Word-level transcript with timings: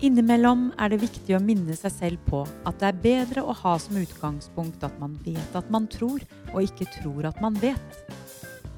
Innimellom 0.00 0.70
er 0.80 0.88
det 0.88 1.02
viktig 1.02 1.34
å 1.36 1.42
minne 1.44 1.74
seg 1.76 1.92
selv 1.92 2.20
på 2.24 2.38
at 2.64 2.78
det 2.80 2.86
er 2.88 3.00
bedre 3.02 3.42
å 3.44 3.52
ha 3.52 3.74
som 3.76 3.98
utgangspunkt 4.00 4.80
at 4.86 4.94
man 4.96 5.18
vet 5.26 5.56
at 5.58 5.66
man 5.68 5.84
tror, 5.92 6.22
og 6.54 6.62
ikke 6.64 6.86
tror 6.94 7.26
at 7.28 7.40
man 7.44 7.58
vet. 7.60 7.98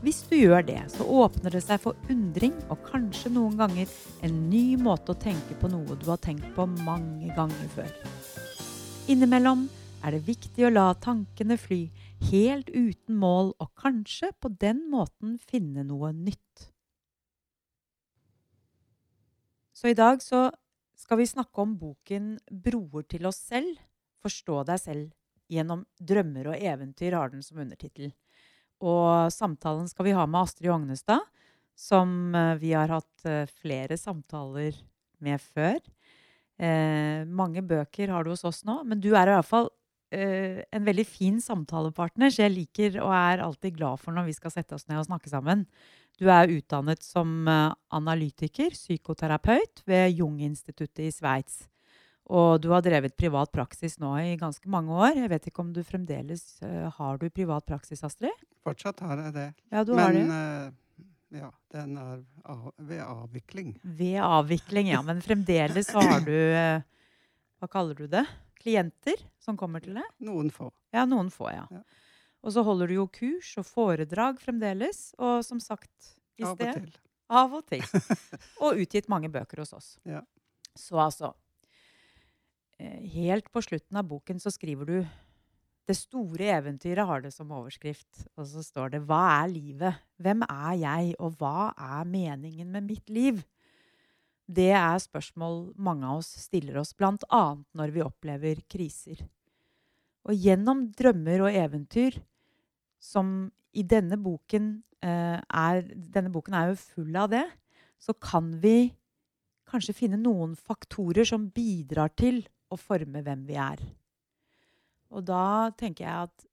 Hvis 0.03 0.25
du 0.27 0.35
gjør 0.35 0.64
det, 0.66 0.80
så 0.91 1.07
åpner 1.07 1.55
det 1.55 1.61
seg 1.62 1.79
for 1.85 2.11
undring 2.11 2.57
og 2.66 2.82
kanskje 2.89 3.30
noen 3.37 3.55
ganger 3.61 3.93
en 4.27 4.41
ny 4.50 4.64
måte 4.82 5.14
å 5.14 5.21
tenke 5.23 5.55
på 5.61 5.71
noe 5.71 5.95
du 5.95 6.09
har 6.11 6.19
tenkt 6.25 6.48
på 6.57 6.66
mange 6.82 7.30
ganger 7.36 7.70
før. 7.77 7.93
Innimellom 9.07 9.68
er 10.02 10.16
det 10.16 10.27
viktig 10.27 10.66
å 10.66 10.73
la 10.75 10.89
tankene 10.98 11.54
fly 11.54 11.84
helt 12.32 12.66
uten 12.75 13.14
mål, 13.23 13.54
og 13.62 13.70
kanskje 13.79 14.32
på 14.43 14.50
den 14.59 14.89
måten 14.91 15.39
finne 15.39 15.86
noe 15.86 16.11
nytt. 16.11 16.66
Så 19.70 19.95
i 19.95 19.98
dag 19.98 20.19
så 20.23 20.48
skal 21.02 21.19
vi 21.19 21.29
snakke 21.29 21.62
om 21.62 21.74
boken 21.79 22.37
'Broer 22.48 23.09
til 23.11 23.27
oss 23.27 23.42
selv 23.51 23.80
forstå 24.23 24.62
deg 24.69 24.80
selv 24.80 25.11
gjennom 25.52 25.84
drømmer 25.98 26.52
og 26.52 26.61
eventyr', 26.62 27.16
har 27.19 27.33
den 27.33 27.42
som 27.45 27.61
undertittel. 27.61 28.12
Og 28.83 29.30
samtalen 29.34 29.88
skal 29.91 30.09
vi 30.09 30.16
ha 30.16 30.27
med 30.27 30.47
Astrid 30.47 30.70
Ognestad, 30.73 31.27
som 31.78 32.34
eh, 32.34 32.56
vi 32.62 32.73
har 32.77 32.91
hatt 32.92 33.27
eh, 33.27 33.51
flere 33.62 33.98
samtaler 33.98 34.78
med 35.23 35.42
før. 35.42 35.78
Eh, 36.59 37.23
mange 37.27 37.62
bøker 37.62 38.11
har 38.12 38.25
du 38.25 38.33
hos 38.33 38.45
oss 38.45 38.62
nå, 38.66 38.83
men 38.87 39.00
du 39.03 39.12
er 39.14 39.30
i 39.30 39.37
hvert 39.37 39.48
fall 39.48 39.70
eh, 40.14 40.62
en 40.70 40.87
veldig 40.87 41.06
fin 41.09 41.41
samtalepartner, 41.42 42.30
så 42.30 42.47
jeg 42.47 42.56
liker 42.56 43.00
og 43.03 43.14
er 43.16 43.45
alltid 43.45 43.78
glad 43.78 44.03
for 44.03 44.14
når 44.14 44.28
vi 44.30 44.37
skal 44.37 44.55
sette 44.55 44.77
oss 44.77 44.87
ned 44.91 45.00
og 45.00 45.09
snakke 45.09 45.33
sammen. 45.33 45.66
Du 46.23 46.29
er 46.31 46.53
utdannet 46.55 47.03
som 47.03 47.49
eh, 47.51 47.73
analytiker, 47.91 48.71
psykoterapeut 48.77 49.81
ved 49.91 50.12
Jung-instituttet 50.15 51.09
i 51.09 51.11
Sveits. 51.11 51.64
Og 52.31 52.61
du 52.62 52.69
har 52.70 52.84
drevet 52.87 53.17
privat 53.19 53.51
praksis 53.51 53.98
nå 53.98 54.12
i 54.23 54.37
ganske 54.39 54.70
mange 54.70 54.95
år. 54.95 55.17
Jeg 55.19 55.33
vet 55.33 55.48
ikke 55.51 55.64
om 55.64 55.73
du 55.75 55.81
fremdeles 55.83 56.45
uh, 56.62 56.87
har 56.95 57.19
du 57.19 57.27
privat 57.34 57.67
praksis, 57.67 58.05
Astrid? 58.06 58.45
Fortsatt 58.62 59.03
har 59.03 59.19
jeg 59.25 59.34
det. 59.34 59.48
Ja, 59.75 59.83
du 59.83 59.91
Men 59.98 60.05
har 60.05 60.14
det. 60.14 60.23
eh, 60.39 61.41
ja, 61.41 61.51
den 61.75 61.98
er 61.98 62.23
ved 62.79 63.03
avvikling. 63.03 63.75
Ved 63.83 64.20
avvikling, 64.23 64.92
ja. 64.95 65.03
Men 65.03 65.25
fremdeles 65.27 65.91
så 65.91 66.07
har 66.07 66.23
du 66.23 66.39
Hva 67.59 67.70
kaller 67.73 67.98
du 67.98 68.07
det? 68.07 68.23
Klienter 68.62 69.27
som 69.42 69.59
kommer 69.59 69.83
til 69.83 69.98
deg? 69.98 70.07
Noen 70.23 70.55
få. 70.55 70.70
Ja, 70.95 71.03
noen 71.11 71.34
få, 71.34 71.51
ja. 71.51 71.67
Ja. 71.75 71.83
Og 72.43 72.55
så 72.55 72.65
holder 72.67 72.91
du 72.91 72.97
jo 72.98 73.07
kurs 73.12 73.53
og 73.61 73.67
foredrag 73.69 74.41
fremdeles. 74.43 75.12
Og 75.23 75.45
som 75.47 75.61
sagt 75.62 76.15
i 76.41 76.47
Av 76.47 76.55
og 76.55 76.59
sted 76.59 76.79
til. 76.81 76.93
Av 77.33 77.55
og 77.55 77.67
til. 77.71 77.85
Og 78.65 78.83
utgitt 78.83 79.09
mange 79.12 79.31
bøker 79.33 79.62
hos 79.62 79.73
oss. 79.77 79.95
Ja. 80.09 80.23
Så 80.77 80.98
altså 81.01 81.33
eh, 82.81 83.01
Helt 83.15 83.51
på 83.53 83.63
slutten 83.65 84.01
av 84.01 84.09
boken 84.09 84.41
så 84.43 84.53
skriver 84.53 84.89
du 84.89 84.97
Det 85.89 85.97
store 85.98 86.51
eventyret 86.57 87.09
har 87.09 87.23
det 87.25 87.33
som 87.35 87.53
overskrift. 87.55 88.27
Og 88.37 88.48
så 88.51 88.65
står 88.67 88.97
det 88.97 89.05
Hva 89.07 89.23
er 89.39 89.53
livet? 89.53 90.03
Hvem 90.23 90.45
er 90.48 90.75
jeg? 90.83 91.15
Og 91.23 91.39
hva 91.41 91.70
er 91.77 92.09
meningen 92.09 92.73
med 92.75 92.91
mitt 92.91 93.13
liv? 93.13 93.43
Det 94.53 94.73
er 94.75 94.98
spørsmål 95.01 95.70
mange 95.81 96.09
av 96.09 96.20
oss 96.20 96.35
stiller 96.43 96.81
oss, 96.81 96.91
bl.a. 96.98 97.45
når 97.79 97.93
vi 97.95 98.03
opplever 98.05 98.61
kriser. 98.69 99.23
Og 100.29 100.37
gjennom 100.37 100.89
drømmer 100.98 101.47
og 101.47 101.57
eventyr, 101.57 102.19
som 103.03 103.50
i 103.75 103.83
denne 103.89 104.19
boken 104.20 104.75
eh, 105.03 105.39
er 105.41 105.83
Denne 105.91 106.31
boken 106.33 106.55
er 106.55 106.70
jo 106.70 106.81
full 106.81 107.17
av 107.19 107.33
det. 107.33 107.45
Så 108.03 108.14
kan 108.14 108.53
vi 108.62 108.92
kanskje 109.69 109.97
finne 109.97 110.20
noen 110.20 110.55
faktorer 110.58 111.27
som 111.27 111.48
bidrar 111.55 112.12
til 112.19 112.42
å 112.73 112.78
forme 112.80 113.23
hvem 113.25 113.45
vi 113.48 113.58
er. 113.61 113.80
Og 115.12 115.25
da 115.28 115.73
tenker 115.79 116.07
jeg 116.07 116.29
at 116.29 116.46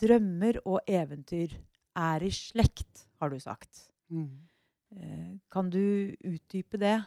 drømmer 0.00 0.60
og 0.64 0.80
eventyr 0.88 1.56
er 1.98 2.24
i 2.24 2.30
slekt, 2.32 3.06
har 3.20 3.32
du 3.32 3.40
sagt. 3.42 3.88
Mm. 4.12 4.48
Eh, 4.96 5.30
kan 5.52 5.70
du 5.72 6.14
utdype 6.26 6.80
det? 6.80 6.98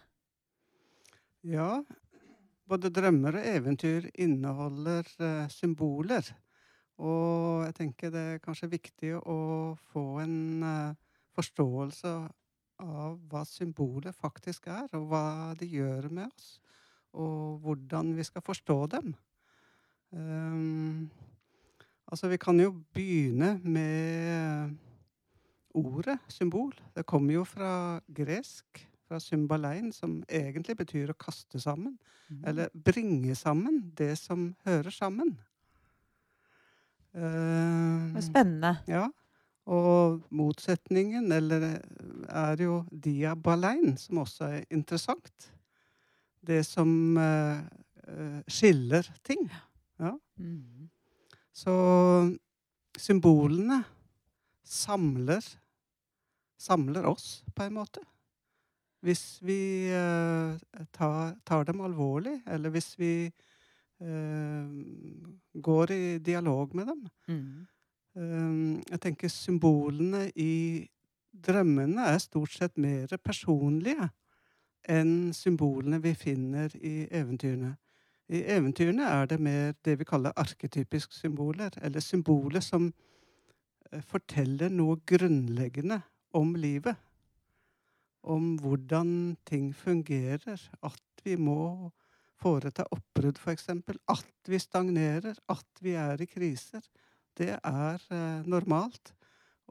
Ja, 1.43 1.83
både 2.69 2.91
drømmer 2.93 3.39
og 3.39 3.47
eventyr 3.47 4.07
inneholder 4.15 5.07
uh, 5.19 5.49
symboler. 5.51 6.29
Og 7.01 7.63
jeg 7.65 7.75
tenker 7.79 8.13
det 8.13 8.23
er 8.35 8.43
kanskje 8.43 8.69
viktig 8.75 9.15
å 9.17 9.39
få 9.91 10.05
en 10.21 10.37
eh, 10.67 10.95
forståelse 11.33 12.13
av 12.83 13.17
hva 13.31 13.43
symbolet 13.47 14.15
faktisk 14.15 14.67
er, 14.71 14.87
og 14.97 15.09
hva 15.09 15.25
de 15.57 15.67
gjør 15.69 16.09
med 16.13 16.29
oss. 16.29 16.57
Og 17.13 17.59
hvordan 17.63 18.13
vi 18.17 18.25
skal 18.25 18.45
forstå 18.45 18.77
dem. 18.93 19.13
Um, 20.13 21.09
altså, 22.07 22.27
vi 22.29 22.37
kan 22.41 22.59
jo 22.59 22.73
begynne 22.93 23.55
med 23.63 24.73
ordet 25.73 26.17
symbol. 26.29 26.73
Det 26.95 27.05
kommer 27.05 27.33
jo 27.33 27.45
fra 27.45 27.99
gresk, 28.13 28.83
fra 29.07 29.19
symbalein, 29.21 29.91
som 29.93 30.21
egentlig 30.29 30.77
betyr 30.77 31.13
å 31.13 31.17
kaste 31.17 31.61
sammen. 31.61 31.97
Eller 32.45 32.69
bringe 32.73 33.35
sammen 33.35 33.91
det 33.97 34.15
som 34.17 34.53
hører 34.65 34.93
sammen. 34.93 35.35
Eh, 37.13 38.15
er 38.17 38.25
spennende. 38.25 38.77
ja. 38.87 39.07
Og 39.65 40.19
motsetningen, 40.35 41.31
eller 41.31 41.79
er 42.27 42.59
jo 42.59 42.81
diabalein, 42.91 43.95
som 43.97 44.17
også 44.25 44.49
er 44.57 44.65
interessant. 44.75 45.51
Det 46.43 46.65
som 46.67 47.15
eh, 47.17 47.61
eh, 48.07 48.41
skiller 48.47 49.07
ting. 49.23 49.47
Ja. 49.99 50.17
Mhm. 50.37 50.89
Så 51.53 51.73
symbolene 52.97 53.83
samler 54.65 55.45
samler 56.63 57.05
oss, 57.05 57.43
på 57.55 57.63
en 57.67 57.75
måte. 57.77 58.03
Hvis 59.03 59.39
vi 59.43 59.89
eh, 59.91 60.55
tar, 60.95 61.35
tar 61.43 61.65
dem 61.67 61.81
alvorlig, 61.83 62.37
eller 62.47 62.71
hvis 62.71 62.93
vi 62.99 63.13
går 65.63 65.91
i 65.91 66.17
dialog 66.19 66.75
med 66.75 66.87
dem. 66.87 67.05
Mm. 67.27 67.67
Eh, 68.15 68.81
jeg 68.91 69.01
tenker 69.01 69.31
symbolene 69.31 70.27
i 70.35 70.85
drømmene 71.33 72.11
er 72.13 72.19
stort 72.21 72.53
sett 72.53 72.77
mer 72.77 73.09
personlige 73.17 74.09
enn 74.89 75.31
symbolene 75.33 76.01
vi 76.03 76.13
finner 76.13 76.73
i 76.75 77.07
eventyrene. 77.09 77.71
I 78.33 78.43
eventyrene 78.55 79.07
er 79.07 79.25
det 79.31 79.39
mer 79.41 79.73
det 79.85 79.97
vi 79.99 80.07
kaller 80.07 80.35
arketypiske 80.39 81.15
symboler, 81.15 81.73
eller 81.81 82.03
symboler 82.03 82.63
som 82.63 82.91
eh, 83.91 84.01
forteller 84.01 84.69
noe 84.69 84.99
grunnleggende 85.07 86.01
om 86.33 86.53
livet. 86.55 86.95
Om 88.23 88.55
hvordan 88.61 89.37
ting 89.45 89.73
fungerer. 89.75 90.61
At 90.83 91.25
vi 91.25 91.35
må 91.35 91.91
foreta 92.43 92.85
oppbrudd, 92.91 93.39
f.eks. 93.39 93.69
At 94.11 94.49
vi 94.51 94.59
stagnerer. 94.59 95.37
At 95.51 95.83
vi 95.83 95.95
er 95.99 96.21
i 96.21 96.29
kriser. 96.29 96.83
Det 97.37 97.53
er 97.55 98.07
eh, 98.11 98.47
normalt. 98.49 99.13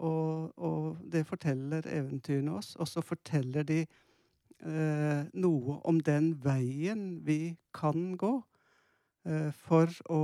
Og, 0.02 0.52
og 0.56 1.02
det 1.12 1.26
forteller 1.28 1.86
eventyrene 1.86 2.56
oss. 2.56 2.74
Og 2.80 2.88
så 2.88 3.04
forteller 3.04 3.66
de 3.68 3.82
eh, 3.84 5.22
noe 5.34 5.78
om 5.88 6.00
den 6.00 6.32
veien 6.42 7.20
vi 7.26 7.54
kan 7.76 8.14
gå 8.18 8.34
eh, 9.28 9.50
for 9.64 9.92
å 10.10 10.22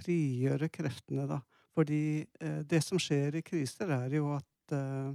frigjøre 0.00 0.70
kreftene, 0.72 1.26
da. 1.28 1.40
Fordi 1.74 2.22
eh, 2.40 2.62
det 2.66 2.82
som 2.86 3.00
skjer 3.00 3.40
i 3.40 3.44
kriser, 3.46 3.90
er 3.94 4.14
jo 4.14 4.30
at 4.36 4.76
eh, 4.76 5.10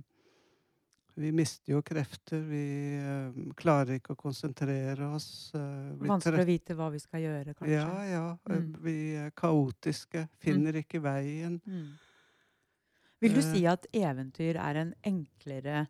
vi 1.15 1.31
mister 1.31 1.71
jo 1.75 1.81
krefter. 1.85 2.41
Vi 2.43 2.63
øh, 2.99 3.35
klarer 3.57 3.95
ikke 3.99 4.15
å 4.15 4.19
konsentrere 4.19 5.07
oss. 5.15 5.51
Øh, 5.55 5.93
Vanskelig 6.01 6.43
å 6.43 6.47
vite 6.49 6.75
hva 6.75 6.89
vi 6.91 6.99
skal 6.99 7.23
gjøre, 7.23 7.53
kanskje. 7.55 7.77
Ja, 7.77 8.01
ja. 8.09 8.25
eh, 8.49 8.57
Mm. 8.59 8.73
Vi 8.83 8.95
er 9.21 9.31
kaotiske. 9.31 10.25
Finner 10.43 10.75
ikke 10.81 10.99
veien. 11.03 11.61
Mm. 11.65 11.93
Vil 13.23 13.37
du 13.37 13.41
si 13.41 13.63
at 13.65 13.87
eventyr 13.95 14.59
er 14.59 14.81
en 14.81 14.93
enklere, 15.07 15.85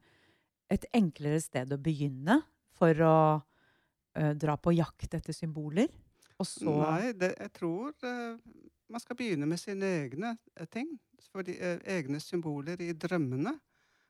et 0.71 0.85
enklere 0.93 1.41
sted 1.41 1.73
å 1.73 1.81
begynne 1.81 2.39
for 2.77 3.01
å 3.01 3.17
øh, 3.41 4.33
dra 4.37 4.55
på 4.61 4.75
jakt 4.77 5.17
etter 5.17 5.33
symboler? 5.33 5.89
Nei, 6.61 7.13
det, 7.17 7.33
jeg 7.39 7.51
tror 7.55 7.93
man 8.91 9.01
skal 9.01 9.15
begynne 9.17 9.47
med 9.49 9.57
sine 9.59 9.87
egne 10.03 10.35
ting. 10.69 10.89
Fordi, 11.31 11.55
egne 11.89 12.19
symboler 12.21 12.79
i 12.83 12.91
drømmene. 12.93 13.55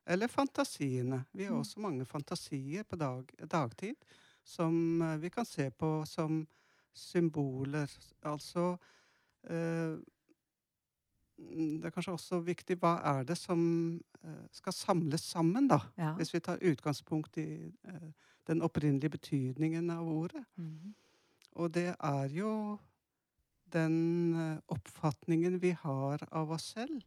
Eller 0.08 0.28
fantasiene. 0.28 1.24
Vi 1.34 1.44
har 1.46 1.56
Mm. 1.56 1.60
også 1.60 1.80
mange 1.80 2.06
fantasier 2.06 2.84
på 2.84 2.96
dag, 2.96 3.26
dagtid 3.52 3.96
som 4.44 5.02
eh, 5.02 5.18
vi 5.22 5.30
kan 5.30 5.46
se 5.46 5.70
på 5.72 6.06
som 6.06 6.48
symboler. 6.94 7.90
Altså 8.24 8.78
eh, 9.50 9.98
mm, 11.38 11.82
Det 11.82 11.86
er 11.86 11.90
kanskje 11.96 12.14
også 12.14 12.40
viktig 12.46 12.78
hva 12.82 12.96
er 13.04 13.24
det 13.24 13.38
som 13.38 13.62
eh, 14.24 14.46
skal 14.52 14.74
samles 14.74 15.22
sammen, 15.22 15.68
da? 15.68 15.80
ja. 15.98 16.14
Hvis 16.16 16.34
vi 16.34 16.40
tar 16.40 16.58
utgangspunkt 16.62 17.38
i 17.38 17.72
eh, 17.88 18.12
den 18.48 18.62
opprinnelige 18.62 19.10
betydningen 19.10 19.90
av 19.90 20.08
ordet. 20.08 20.46
Mhm. 20.58 20.96
Og 21.56 21.74
det 21.74 21.96
er 22.00 22.28
jo 22.36 22.78
den 23.74 24.36
eh, 24.36 24.58
oppfatningen 24.68 25.62
vi 25.62 25.72
har 25.72 26.28
av 26.32 26.52
oss 26.52 26.74
selv, 26.76 27.02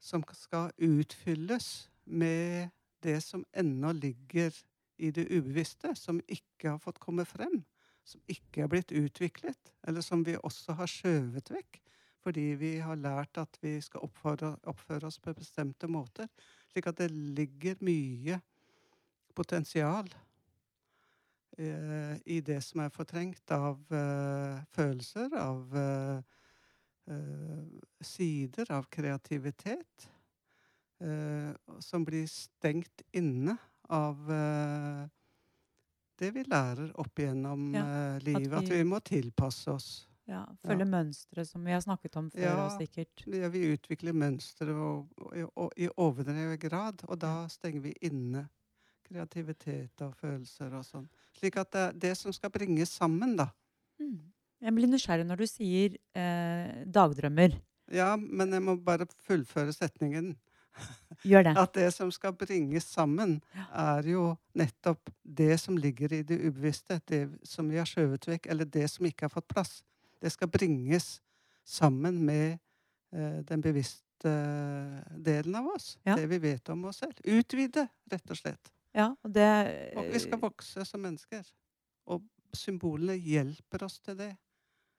som 0.00 0.24
skal 0.32 0.70
utfylles 0.78 1.90
med 2.04 2.70
det 3.04 3.20
som 3.24 3.44
ennå 3.52 3.92
ligger 3.92 4.54
i 4.96 5.10
det 5.10 5.26
ubevisste, 5.30 5.94
som 5.98 6.20
ikke 6.28 6.74
har 6.74 6.82
fått 6.82 7.02
komme 7.02 7.24
frem, 7.28 7.62
som 8.04 8.20
ikke 8.30 8.64
er 8.64 8.70
blitt 8.70 8.92
utviklet, 8.92 9.72
eller 9.86 10.04
som 10.04 10.24
vi 10.24 10.36
også 10.36 10.76
har 10.78 10.90
skjøvet 10.90 11.50
vekk 11.54 11.80
fordi 12.24 12.54
vi 12.56 12.70
har 12.80 12.96
lært 12.96 13.36
at 13.40 13.58
vi 13.60 13.76
skal 13.84 14.06
oppføre, 14.06 14.54
oppføre 14.70 15.10
oss 15.10 15.18
på 15.20 15.34
bestemte 15.36 15.88
måter. 15.92 16.30
Slik 16.72 16.88
at 16.88 17.02
det 17.02 17.10
ligger 17.12 17.82
mye 17.84 18.38
potensial 19.36 20.08
eh, 21.58 22.16
i 22.24 22.40
det 22.46 22.60
som 22.64 22.80
er 22.84 22.94
fortrengt 22.94 23.52
av 23.52 23.82
eh, 23.92 24.62
følelser, 24.72 25.36
av 25.36 25.76
eh, 25.80 26.22
eh 27.12 28.04
sider, 28.04 28.68
av 28.72 28.84
kreativitet, 28.92 30.08
som 31.80 32.04
blir 32.04 32.26
stengt 32.30 33.02
inne 33.12 33.56
av 33.90 34.30
eh, 34.30 35.06
det 36.20 36.30
vi 36.36 36.44
lærer 36.46 36.92
opp 37.02 37.18
igjennom 37.18 37.72
Ja, 37.74 38.18
livet. 38.22 38.52
At 38.62 38.68
vi- 38.70 38.76
vi 38.78 38.84
må 38.84 39.00
tilpasse 39.02 39.68
oss. 39.74 40.06
Ja, 40.26 40.46
Følge 40.64 40.86
mønstre, 40.88 41.44
som 41.44 41.64
vi 41.64 41.72
har 41.72 41.80
snakket 41.82 42.16
om 42.16 42.30
før. 42.30 42.40
Ja. 42.40 42.64
og 42.64 42.80
sikkert. 42.80 43.26
Ja, 43.26 43.48
vi 43.48 43.76
utvikler 43.76 44.14
mønstre 44.14 44.70
i 45.76 45.88
overdrevet 46.00 46.60
grad, 46.60 47.02
og 47.08 47.18
da 47.18 47.46
stenger 47.48 47.80
vi 47.82 47.92
inne 48.00 48.48
kreativitet 49.04 50.00
og 50.00 50.14
følelser 50.16 50.72
og 50.78 50.84
sånn. 50.86 51.08
Slik 51.36 51.58
at 51.60 51.70
det 51.72 51.80
er 51.80 51.92
det 52.06 52.16
som 52.16 52.32
skal 52.32 52.50
bringes 52.54 52.88
sammen, 52.96 53.36
da. 53.36 53.50
Mm. 54.00 54.32
Jeg 54.64 54.74
blir 54.74 54.88
nysgjerrig 54.88 55.26
når 55.28 55.36
du 55.42 55.46
sier 55.50 55.98
eh, 56.16 56.84
dagdrømmer. 56.86 57.58
Ja, 57.92 58.16
men 58.16 58.50
jeg 58.50 58.62
må 58.64 58.78
bare 58.82 59.04
fullføre 59.26 59.74
setningen. 59.76 60.36
Gjør 61.24 61.46
det. 61.46 61.54
At 61.56 61.74
det 61.76 61.88
som 61.94 62.10
skal 62.12 62.34
bringes 62.36 62.86
sammen, 62.92 63.38
er 63.72 64.06
jo 64.08 64.34
nettopp 64.58 65.10
det 65.22 65.56
som 65.62 65.78
ligger 65.78 66.12
i 66.12 66.22
det 66.26 66.38
ubevisste. 66.42 67.00
Det 67.08 67.22
som 67.48 67.70
vi 67.70 67.80
har 67.80 67.88
skjøvet 67.88 68.28
vekk, 68.28 68.48
eller 68.52 68.68
det 68.68 68.88
som 68.92 69.06
ikke 69.08 69.28
har 69.28 69.32
fått 69.32 69.48
plass. 69.48 69.78
Det 70.20 70.32
skal 70.32 70.50
bringes 70.52 71.18
sammen 71.64 72.20
med 72.26 72.58
eh, 73.14 73.40
den 73.48 73.64
bevisste 73.64 74.34
delen 75.24 75.56
av 75.60 75.72
oss. 75.74 75.94
Ja. 76.04 76.16
Det 76.16 76.28
vi 76.32 76.38
vet 76.44 76.68
om 76.72 76.84
oss 76.90 77.02
selv. 77.04 77.18
Utvide, 77.24 77.88
rett 78.12 78.30
og 78.30 78.40
slett. 78.40 78.72
Ja, 78.94 79.10
og 79.24 79.32
det 79.34 79.48
Og 79.98 80.12
vi 80.12 80.20
skal 80.22 80.40
vokse 80.40 80.84
som 80.86 81.02
mennesker. 81.02 81.44
Og 82.06 82.22
symbolene 82.54 83.16
hjelper 83.18 83.84
oss 83.88 83.98
til 84.04 84.18
det. 84.18 84.34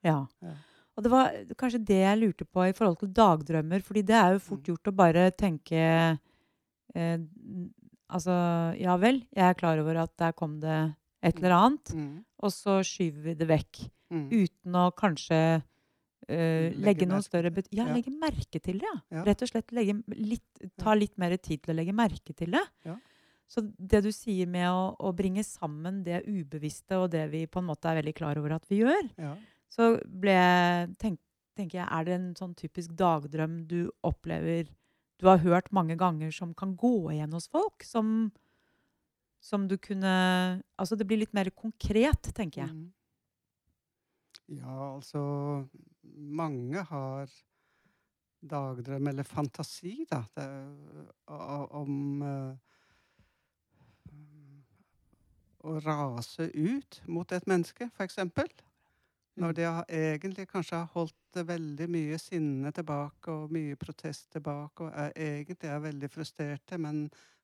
Ja. 0.04 0.24
Ja. 0.44 0.56
Og 0.96 1.04
det 1.04 1.10
var 1.12 1.32
kanskje 1.60 1.84
det 1.84 1.98
jeg 2.00 2.18
lurte 2.22 2.44
på 2.48 2.64
i 2.68 2.72
forhold 2.72 2.98
til 3.02 3.10
dagdrømmer. 3.12 3.82
fordi 3.84 4.02
det 4.08 4.14
er 4.16 4.32
jo 4.32 4.38
fort 4.40 4.62
Mm. 4.62 4.68
gjort 4.70 4.88
å 4.92 4.96
bare 4.96 5.30
tenke 5.32 6.18
eh, 6.94 7.18
Altså, 8.08 8.30
ja 8.78 8.94
vel, 9.02 9.16
jeg 9.34 9.42
er 9.50 9.56
klar 9.58 9.80
over 9.82 9.96
at 10.04 10.12
der 10.16 10.32
kom 10.32 10.60
det 10.62 10.94
et 11.26 11.36
eller 11.40 11.50
annet. 11.56 11.90
Mm. 11.92 12.20
Og 12.38 12.52
så 12.54 12.76
skyver 12.86 13.22
vi 13.24 13.34
det 13.34 13.48
vekk. 13.50 13.80
Mm. 14.14 14.28
Uten 14.30 14.76
å 14.78 14.84
kanskje 14.94 15.40
eh, 16.28 16.70
Legge 16.70 16.84
legge 16.86 17.08
noen 17.10 17.24
større 17.26 17.50
bet 17.50 17.66
ja, 17.74 17.88
Ja. 17.88 17.92
legge 17.96 18.12
merke 18.14 18.60
til 18.62 18.78
det. 18.78 18.92
Ja. 19.10 19.24
Rett 19.26 19.42
og 19.42 19.48
slett 19.50 19.72
litt, 19.74 20.46
ta 20.78 20.94
litt 20.94 21.18
mer 21.18 21.34
tid 21.36 21.62
til 21.64 21.74
å 21.74 21.78
legge 21.80 21.92
merke 21.92 22.32
til 22.32 22.54
det. 22.54 22.62
Ja. 22.86 22.94
Så 23.50 23.62
det 23.78 24.04
du 24.06 24.12
sier 24.14 24.46
med 24.46 24.68
å, 24.70 24.94
å 24.98 25.12
bringe 25.14 25.42
sammen 25.46 26.04
det 26.06 26.22
ubevisste 26.26 26.96
og 27.02 27.10
det 27.10 27.26
vi 27.30 27.44
på 27.46 27.58
en 27.58 27.66
måte 27.66 27.90
er 27.90 27.98
veldig 28.02 28.14
klar 28.14 28.38
over 28.38 28.54
at 28.54 28.64
vi 28.70 28.84
gjør, 28.84 29.10
Ja. 29.18 29.34
Så 29.76 29.92
ble 30.08 30.36
tenk, 31.00 31.20
tenker 31.56 31.82
jeg, 31.82 31.86
Er 31.86 32.08
det 32.08 32.16
en 32.16 32.28
sånn 32.38 32.56
typisk 32.56 32.94
dagdrøm 32.96 33.62
du 33.68 33.90
opplever 34.06 34.70
du 35.16 35.28
har 35.30 35.40
hørt 35.40 35.70
mange 35.72 35.96
ganger, 35.96 36.30
som 36.30 36.52
kan 36.52 36.74
gå 36.76 37.10
igjen 37.14 37.32
hos 37.32 37.48
folk? 37.48 37.84
Som, 37.84 38.30
som 39.40 39.64
du 39.68 39.78
kunne 39.80 40.12
Altså 40.76 40.96
det 40.96 41.06
blir 41.08 41.22
litt 41.22 41.32
mer 41.36 41.50
konkret, 41.56 42.32
tenker 42.36 42.66
jeg. 42.66 42.74
Mhm. 42.74 42.92
Ja, 44.46 44.94
altså 44.94 45.20
Mange 46.02 46.82
har 46.86 47.30
dagdrøm, 48.46 49.08
eller 49.10 49.26
fantasi, 49.26 50.04
da, 50.06 50.20
det, 50.36 50.44
om 51.74 52.22
eh, 52.22 52.52
å 55.66 55.74
rase 55.82 56.46
ut 56.54 57.00
mot 57.10 57.32
et 57.34 57.48
menneske, 57.50 57.88
f.eks. 57.96 58.20
Når 59.36 59.52
de 59.52 59.64
har, 59.68 59.84
egentlig 59.92 60.46
kanskje 60.48 60.78
har 60.80 60.92
holdt 60.94 61.36
eh, 61.36 61.46
veldig 61.46 61.88
mye 61.92 62.18
sinne 62.20 62.72
tilbake 62.72 63.32
og 63.32 63.52
mye 63.52 63.76
protest 63.76 64.30
tilbake, 64.32 64.86
og 64.86 64.92
er, 64.92 65.12
egentlig 65.16 65.70
er 65.70 65.82
veldig 65.84 66.10
frustrerte, 66.12 66.78
men, 66.80 67.02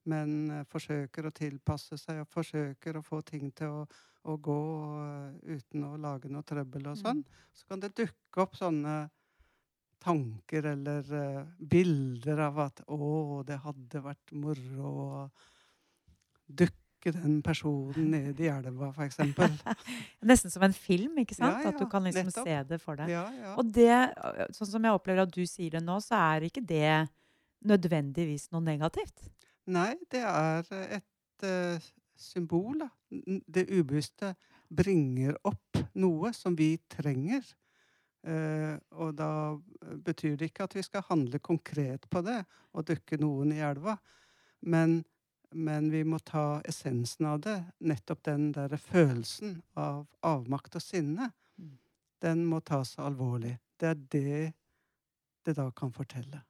men 0.09 0.33
eh, 0.51 0.65
forsøker 0.73 1.29
å 1.29 1.35
tilpasse 1.37 1.99
seg 2.01 2.23
og 2.23 2.31
forsøker 2.33 2.97
å 2.97 3.05
få 3.05 3.21
ting 3.29 3.51
til 3.57 3.83
å, 3.83 3.87
å 4.25 4.37
gå 4.37 4.61
og, 4.77 5.41
uten 5.45 5.85
å 5.91 5.97
lage 6.01 6.33
noe 6.33 6.47
trøbbel 6.49 6.95
og 6.95 7.01
sånn, 7.03 7.25
så 7.53 7.69
kan 7.69 7.85
det 7.85 7.93
dukke 7.99 8.47
opp 8.47 8.57
sånne 8.57 8.97
tanker 10.03 10.67
eller 10.73 11.13
uh, 11.15 11.43
bilder 11.59 12.41
av 12.49 12.57
at 12.65 12.81
'Å, 12.89 13.43
det 13.47 13.61
hadde 13.63 14.03
vært 14.03 14.33
moro 14.35 14.93
å 14.93 15.21
dukke 16.49 16.82
den 17.11 17.41
personen 17.43 18.13
ned 18.13 18.41
i 18.41 18.47
elva', 18.53 18.93
eksempel. 19.03 19.51
Nesten 20.31 20.53
som 20.53 20.63
en 20.63 20.77
film, 20.77 21.19
ikke 21.19 21.35
sant? 21.35 21.65
Ja, 21.65 21.73
At 21.73 21.81
du 21.81 21.89
kan 21.91 22.07
liksom 22.07 22.29
nettopp. 22.31 22.47
se 22.47 22.63
det 22.69 22.79
for 22.81 23.01
deg. 23.01 23.11
Ja, 23.11 23.25
ja. 23.35 23.57
Og 23.59 23.73
det, 23.75 23.97
sånn 24.55 24.71
som 24.71 24.87
jeg 24.87 24.95
opplever 24.95 25.27
at 25.27 25.35
du 25.35 25.43
sier 25.49 25.75
det 25.75 25.83
nå, 25.83 25.99
så 26.05 26.21
er 26.21 26.47
ikke 26.47 26.63
det 26.63 27.09
nødvendigvis 27.67 28.51
noe 28.55 28.63
negativt. 28.63 29.27
Nei, 29.67 29.95
det 30.11 30.23
er 30.23 30.71
et 30.99 31.47
uh, 31.47 31.91
symbol, 32.19 32.85
da. 32.85 32.89
Det 33.47 33.67
ubevisste 33.71 34.35
bringer 34.73 35.37
opp 35.49 35.83
noe 36.01 36.33
som 36.37 36.57
vi 36.59 36.77
trenger. 36.91 37.43
Uh, 38.23 38.79
og 39.03 39.17
da 39.19 39.59
betyr 40.07 40.37
det 40.39 40.53
ikke 40.53 40.69
at 40.69 40.77
vi 40.79 40.85
skal 40.87 41.03
handle 41.09 41.41
konkret 41.43 42.07
på 42.11 42.23
det 42.23 42.39
og 42.71 42.87
dukke 42.87 43.19
noen 43.19 43.55
i 43.55 43.63
elva. 43.67 43.97
Men, 44.63 45.01
men 45.53 45.91
vi 45.93 46.03
må 46.05 46.19
ta 46.19 46.61
essensen 46.69 47.27
av 47.27 47.41
det. 47.45 47.59
Nettopp 47.79 48.23
den 48.25 48.51
der 48.57 48.77
følelsen 48.77 49.61
av 49.79 50.07
avmakt 50.27 50.77
og 50.79 50.85
sinne. 50.85 51.31
Mm. 51.59 51.77
Den 52.23 52.45
må 52.49 52.61
tas 52.61 52.95
alvorlig. 52.99 53.59
Det 53.79 53.89
er 53.89 54.03
det 54.15 54.53
det 55.45 55.57
da 55.59 55.71
kan 55.75 55.93
fortelle. 55.93 56.43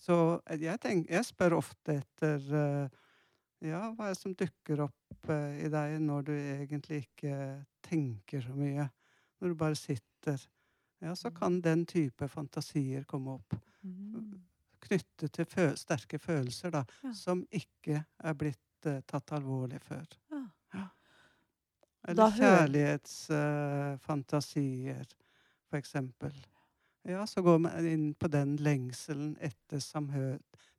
Så 0.00 0.16
eh, 0.46 0.62
jeg, 0.62 0.80
tenker, 0.80 1.14
jeg 1.14 1.28
spør 1.28 1.58
ofte 1.60 2.00
etter 2.00 2.46
eh, 2.56 3.00
ja, 3.68 3.82
hva 3.92 4.08
er 4.08 4.14
det 4.14 4.20
som 4.20 4.36
dukker 4.36 4.86
opp 4.86 5.32
eh, 5.32 5.60
i 5.66 5.72
deg 5.72 5.98
når 6.04 6.28
du 6.30 6.32
egentlig 6.36 7.02
ikke 7.04 7.34
tenker 7.84 8.44
så 8.44 8.56
mye? 8.56 8.88
Når 9.40 9.52
du 9.52 9.60
bare 9.60 9.78
sitter. 9.78 10.40
Ja, 11.00 11.14
så 11.16 11.32
kan 11.32 11.60
den 11.64 11.86
type 11.88 12.28
fantasier 12.28 13.04
komme 13.08 13.38
opp. 13.38 13.56
Knyttet 14.80 15.32
til 15.36 15.44
fø 15.46 15.74
sterke 15.76 16.18
følelser, 16.18 16.70
da, 16.70 16.84
Ja. 17.04 17.12
som 17.12 17.46
ikke 17.50 18.04
er 18.18 18.32
blitt 18.34 18.86
uh, 18.86 19.00
tatt 19.06 19.32
alvorlig 19.36 19.80
før. 19.84 20.06
Ja. 20.32 20.44
Ja. 20.74 20.86
Eller 22.08 22.30
kjærlighetsfantasier, 22.38 25.04
for 25.68 25.76
eksempel. 25.76 26.46
Ja, 27.08 27.26
så 27.26 27.42
går 27.42 27.58
man 27.58 27.86
inn 27.86 28.14
på 28.14 28.28
den 28.28 28.56
lengselen 28.56 29.36
etter 29.40 29.80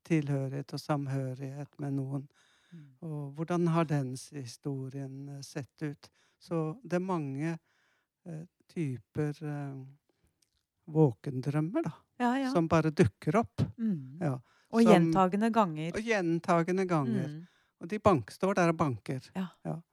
tilhørighet 0.06 0.74
og 0.74 0.80
samhørighet 0.80 1.80
med 1.80 1.92
noen. 1.98 2.28
Mm. 2.72 2.92
Og 3.02 3.32
hvordan 3.38 3.68
har 3.68 3.84
dens 3.90 4.30
historien 4.30 5.30
eh, 5.30 5.42
sett 5.42 5.82
ut? 5.82 6.10
Så 6.40 6.78
det 6.84 6.94
er 6.98 7.06
mange 7.06 7.58
uh, 8.26 8.46
typer 8.72 9.36
eh, 9.44 9.82
våkendrømmer, 10.88 11.84
da. 11.84 11.92
Ja, 12.22 12.32
ja. 12.40 12.52
Som 12.54 12.68
bare 12.68 12.92
dukker 12.92 13.36
opp. 13.42 13.62
Mm. 13.78 14.18
Ja. 14.22 14.34
Og 14.72 14.82
som- 14.84 14.92
gjentagende 14.94 15.52
ganger. 15.52 15.92
Og 15.96 16.02
gjentagende 16.06 16.86
ganger. 16.88 17.28
Mm. 17.28 17.48
Og 17.82 17.88
de 17.90 18.00
bank, 18.00 18.32
står 18.32 18.54
der 18.56 18.70
og 18.70 18.78
banker. 18.78 19.22
Ja. 19.36 19.48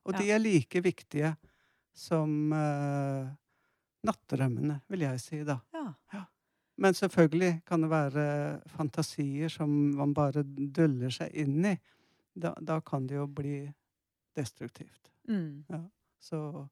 Og 0.05 0.13
de 0.19 0.31
er 0.31 0.39
like 0.39 0.81
viktige 0.85 1.37
som 1.97 2.53
uh, 2.53 3.29
nattdrømmene, 4.05 4.83
vil 4.89 5.01
jeg 5.01 5.21
si, 5.21 5.43
da. 5.45 5.59
Ja. 5.75 6.25
Men 6.79 6.95
selvfølgelig 6.95 7.65
kan 7.67 7.81
det 7.83 7.91
være 7.91 8.25
fantasier 8.71 9.49
som 9.51 9.73
man 9.97 10.13
bare 10.15 10.45
duller 10.45 11.11
seg 11.11 11.33
inn 11.35 11.65
i. 11.65 11.73
Da, 12.39 12.53
da 12.61 12.79
kan 12.81 13.07
det 13.07 13.17
jo 13.17 13.27
bli 13.27 13.65
destruktivt. 14.37 15.11
Mm. 15.27 15.65
Så 16.21 16.69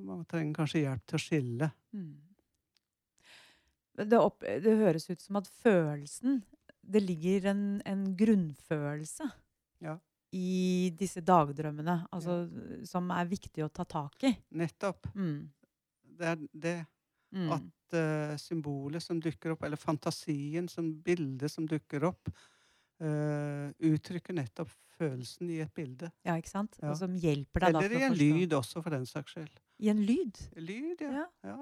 man 0.00 0.24
trenger 0.24 0.54
kanskje 0.54 0.82
hjelp 0.82 1.06
til 1.06 1.20
å 1.20 1.22
skille. 1.22 1.70
Mm. 1.94 2.16
Det, 4.08 4.18
opp, 4.18 4.40
det 4.40 4.76
høres 4.80 5.08
ut 5.10 5.20
som 5.20 5.36
at 5.40 5.48
følelsen 5.62 6.42
Det 6.80 7.02
ligger 7.02 7.50
en, 7.52 7.64
en 7.86 8.04
grunnfølelse 8.16 9.26
Ja. 9.84 9.98
i 10.32 10.90
disse 10.96 11.20
dagdrømmene, 11.20 12.06
altså, 12.12 12.44
som 12.86 13.10
er 13.10 13.26
viktig 13.26 13.64
å 13.64 13.68
ta 13.72 13.84
tak 13.84 14.22
i. 14.24 14.30
Nettopp. 14.54 15.10
Mm. 15.14 15.50
Det 16.18 16.26
er 16.26 16.48
det 16.52 16.78
Mm. 17.30 17.46
at 17.54 17.94
uh, 17.94 18.32
symbolet 18.42 18.98
som 19.04 19.20
dukker 19.22 19.52
opp, 19.52 19.62
eller 19.62 19.78
fantasien 19.78 20.66
som 20.68 20.88
bildet 20.98 21.46
som 21.52 21.62
dukker 21.70 22.02
opp, 22.08 22.26
uh, 23.00 23.70
uttrykker 23.86 24.34
nettopp 24.34 24.72
følelsen 24.98 25.48
i 25.54 25.60
et 25.62 25.70
bilde. 25.72 26.10
Ja, 26.26 26.34
ikke 26.34 26.50
sant? 26.50 26.74
Ja. 26.82 26.90
Og 26.90 26.98
som 26.98 27.14
hjelper 27.14 27.68
deg 27.68 27.76
da 27.76 27.84
Eller 27.84 27.94
i 28.00 28.02
en 28.08 28.18
lyd 28.18 28.56
også, 28.58 28.82
for 28.82 28.90
den 28.90 29.06
saks 29.06 29.36
skyld. 29.36 29.60
I 29.78 29.92
en 29.92 30.02
lyd? 30.04 30.42
Lyd, 30.58 31.00
ja. 31.06 31.28
Ja. 31.46 31.56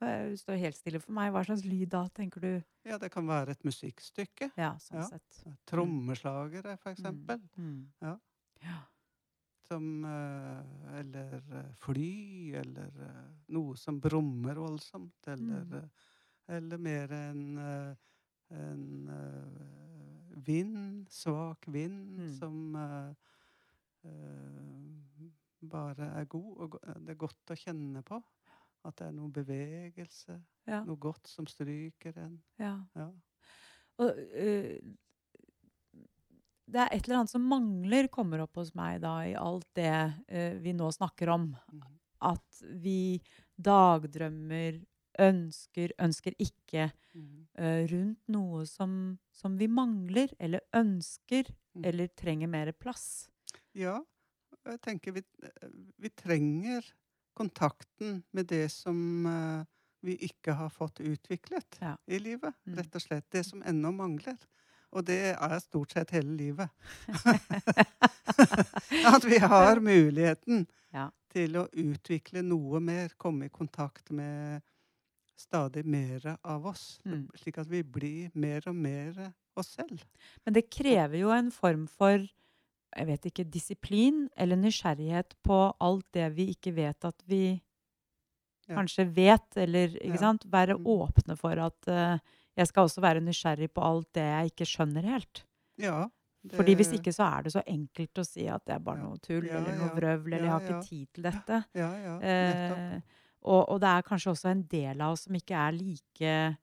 Det 0.00 0.38
står 0.40 0.56
helt 0.62 0.76
stille 0.78 1.00
for 1.02 1.12
meg. 1.12 1.30
Hva 1.34 1.42
slags 1.44 1.64
lyd 1.68 1.90
da, 1.92 2.06
tenker 2.16 2.40
du? 2.40 2.52
Ja, 2.88 2.96
det 2.98 3.10
kan 3.12 3.26
være 3.28 3.50
et 3.52 3.64
musikkstykke. 3.64 4.50
Ja, 4.56 4.72
sånn 4.80 5.00
Ja. 5.02 5.08
sett. 5.10 5.42
Trommeslagere, 5.68 6.78
for 6.80 6.92
eksempel. 6.94 7.40
Mm. 7.58 7.92
Ja. 8.00 8.14
ja. 8.64 8.78
Som 9.68 10.04
eh, 10.04 10.96
Eller 10.98 11.36
eh, 11.52 11.68
fly, 11.78 12.54
eller 12.62 12.90
eh, 13.06 13.26
noe 13.54 13.76
som 13.76 14.00
brummer 14.00 14.54
voldsomt. 14.54 15.28
Eller, 15.28 15.64
Mm. 15.64 15.74
eh, 15.74 16.56
eller 16.56 16.78
mer 16.78 17.12
en, 17.12 17.58
eh, 17.58 17.94
en 18.50 19.08
eh, 19.08 20.36
vind, 20.46 21.06
svak 21.10 21.66
vind, 21.68 22.18
Mm. 22.18 22.32
som 22.38 22.76
eh, 22.76 23.14
eh, 24.04 25.30
bare 25.62 26.10
er 26.20 26.24
god. 26.24 26.56
Og 26.58 26.78
det 27.04 27.10
er 27.10 27.14
godt 27.20 27.52
å 27.52 27.56
kjenne 27.56 28.02
på. 28.02 28.22
At 28.86 28.96
det 28.96 29.10
er 29.10 29.16
noe 29.16 29.28
bevegelse, 29.34 30.40
Ja. 30.68 30.80
noe 30.84 30.96
godt 30.96 31.28
som 31.28 31.46
stryker 31.46 32.16
en. 32.16 32.42
ja. 32.58 32.78
Ja. 32.96 33.10
Og 34.00 34.16
uh, 34.16 34.76
det 36.70 36.78
er 36.78 36.92
et 36.94 37.04
eller 37.04 37.18
annet 37.18 37.32
som 37.32 37.48
mangler, 37.50 38.08
kommer 38.08 38.44
opp 38.44 38.56
hos 38.60 38.70
meg 38.78 39.00
da, 39.02 39.16
i 39.26 39.34
alt 39.34 39.66
det 39.76 39.90
uh, 39.90 40.54
vi 40.62 40.72
nå 40.76 40.90
snakker 40.94 41.32
om. 41.34 41.50
Mm. 41.72 41.82
At 42.30 42.62
vi 42.80 43.20
dagdrømmer, 43.60 44.78
ønsker, 45.20 45.92
ønsker 46.00 46.36
ikke 46.38 46.90
mm. 47.12 47.48
uh, 47.58 47.82
rundt 47.90 48.32
noe 48.32 48.64
som, 48.70 49.18
som 49.34 49.58
vi 49.60 49.68
mangler, 49.68 50.32
eller 50.38 50.64
ønsker, 50.76 51.50
mm. 51.74 51.84
eller 51.90 52.14
trenger 52.16 52.48
mer 52.48 52.72
plass. 52.72 53.28
Ja, 53.76 53.98
jeg 54.68 54.80
tenker 54.84 55.16
vi, 55.16 55.24
vi 56.00 56.10
trenger 56.16 56.86
kontakten 57.34 58.22
med 58.32 58.46
det 58.50 58.68
som 58.72 59.26
eh, 59.26 59.64
vi 60.02 60.16
ikke 60.30 60.52
har 60.56 60.70
fått 60.72 61.00
utviklet 61.00 61.78
Ja. 61.80 61.96
i 62.06 62.18
livet. 62.18 62.54
Mm. 62.66 62.76
Rett 62.78 62.94
og 62.96 63.02
slett. 63.04 63.26
Det 63.30 63.44
som 63.46 63.62
ennå 63.62 63.92
mangler. 63.92 64.36
Og 64.92 65.04
det 65.06 65.36
er 65.36 65.58
stort 65.62 65.92
sett 65.92 66.10
hele 66.10 66.34
livet. 66.36 66.68
At 69.14 69.24
vi 69.24 69.38
har 69.38 69.80
muligheten 69.80 70.66
Ja. 70.92 71.10
til 71.30 71.54
å 71.60 71.68
utvikle 71.72 72.42
noe 72.42 72.80
mer, 72.82 73.12
komme 73.16 73.46
i 73.46 73.52
kontakt 73.54 74.10
med 74.10 74.62
stadig 75.38 75.84
mer 75.86 76.36
av 76.42 76.66
oss. 76.66 76.98
Mm. 77.06 77.28
Slik 77.38 77.58
at 77.62 77.68
vi 77.70 77.82
blir 77.82 78.30
mer 78.34 78.66
og 78.68 78.74
mer 78.76 79.30
oss 79.56 79.76
selv. 79.78 80.02
Men 80.44 80.54
det 80.56 80.66
krever 80.70 81.20
jo 81.22 81.30
en 81.32 81.50
form 81.54 81.86
for 81.88 82.26
jeg 82.96 83.06
vet 83.06 83.26
ikke, 83.30 83.44
disiplin 83.50 84.28
eller 84.36 84.56
nysgjerrighet 84.56 85.34
på 85.46 85.58
alt 85.80 86.06
det 86.12 86.32
vi 86.34 86.48
ikke 86.54 86.72
vet 86.74 87.04
at 87.04 87.22
vi 87.26 87.60
Ja. 88.68 88.76
kanskje 88.76 89.04
vet, 89.14 89.56
eller 89.56 89.88
ikke 89.98 90.14
Ja. 90.14 90.16
sant? 90.18 90.44
Være 90.50 90.76
Mm. 90.78 90.84
åpne 90.86 91.36
for 91.36 91.58
at 91.58 91.88
uh, 91.88 92.18
jeg 92.56 92.66
skal 92.68 92.84
også 92.84 93.00
være 93.02 93.20
nysgjerrig 93.20 93.68
på 93.74 93.82
alt 93.82 94.12
det 94.12 94.22
jeg 94.22 94.50
ikke 94.52 94.66
skjønner 94.66 95.02
helt. 95.02 95.44
Ja. 95.78 96.08
det- 96.42 96.56
Fordi 96.56 96.74
hvis 96.74 96.92
ikke 96.92 97.12
så 97.12 97.24
er 97.38 97.42
det 97.42 97.52
så 97.52 97.62
enkelt 97.66 98.14
å 98.14 98.24
si 98.26 98.46
at 98.48 98.64
det 98.64 98.74
er 98.74 98.78
bare 98.78 98.98
noe 99.02 99.18
tull 99.18 99.44
Ja, 99.44 99.58
eller 99.58 99.76
noe 99.76 99.90
vrøvl, 99.90 100.32
eller 100.32 100.38
jeg 100.44 100.48
har 100.50 100.60
ikke 100.60 100.88
tid 100.88 101.08
til 101.12 101.22
dette. 101.24 101.64
Ja, 101.74 101.92
ja, 101.92 102.18
nettopp. 102.18 102.78
Eh, 102.94 103.00
og, 103.42 103.68
og 103.68 103.80
det 103.80 103.88
er 103.88 104.02
kanskje 104.02 104.30
også 104.32 104.50
en 104.50 104.62
del 104.62 105.00
av 105.02 105.12
oss 105.12 105.22
som 105.24 105.34
ikke 105.34 105.54
er 105.54 105.72
like 105.72 106.56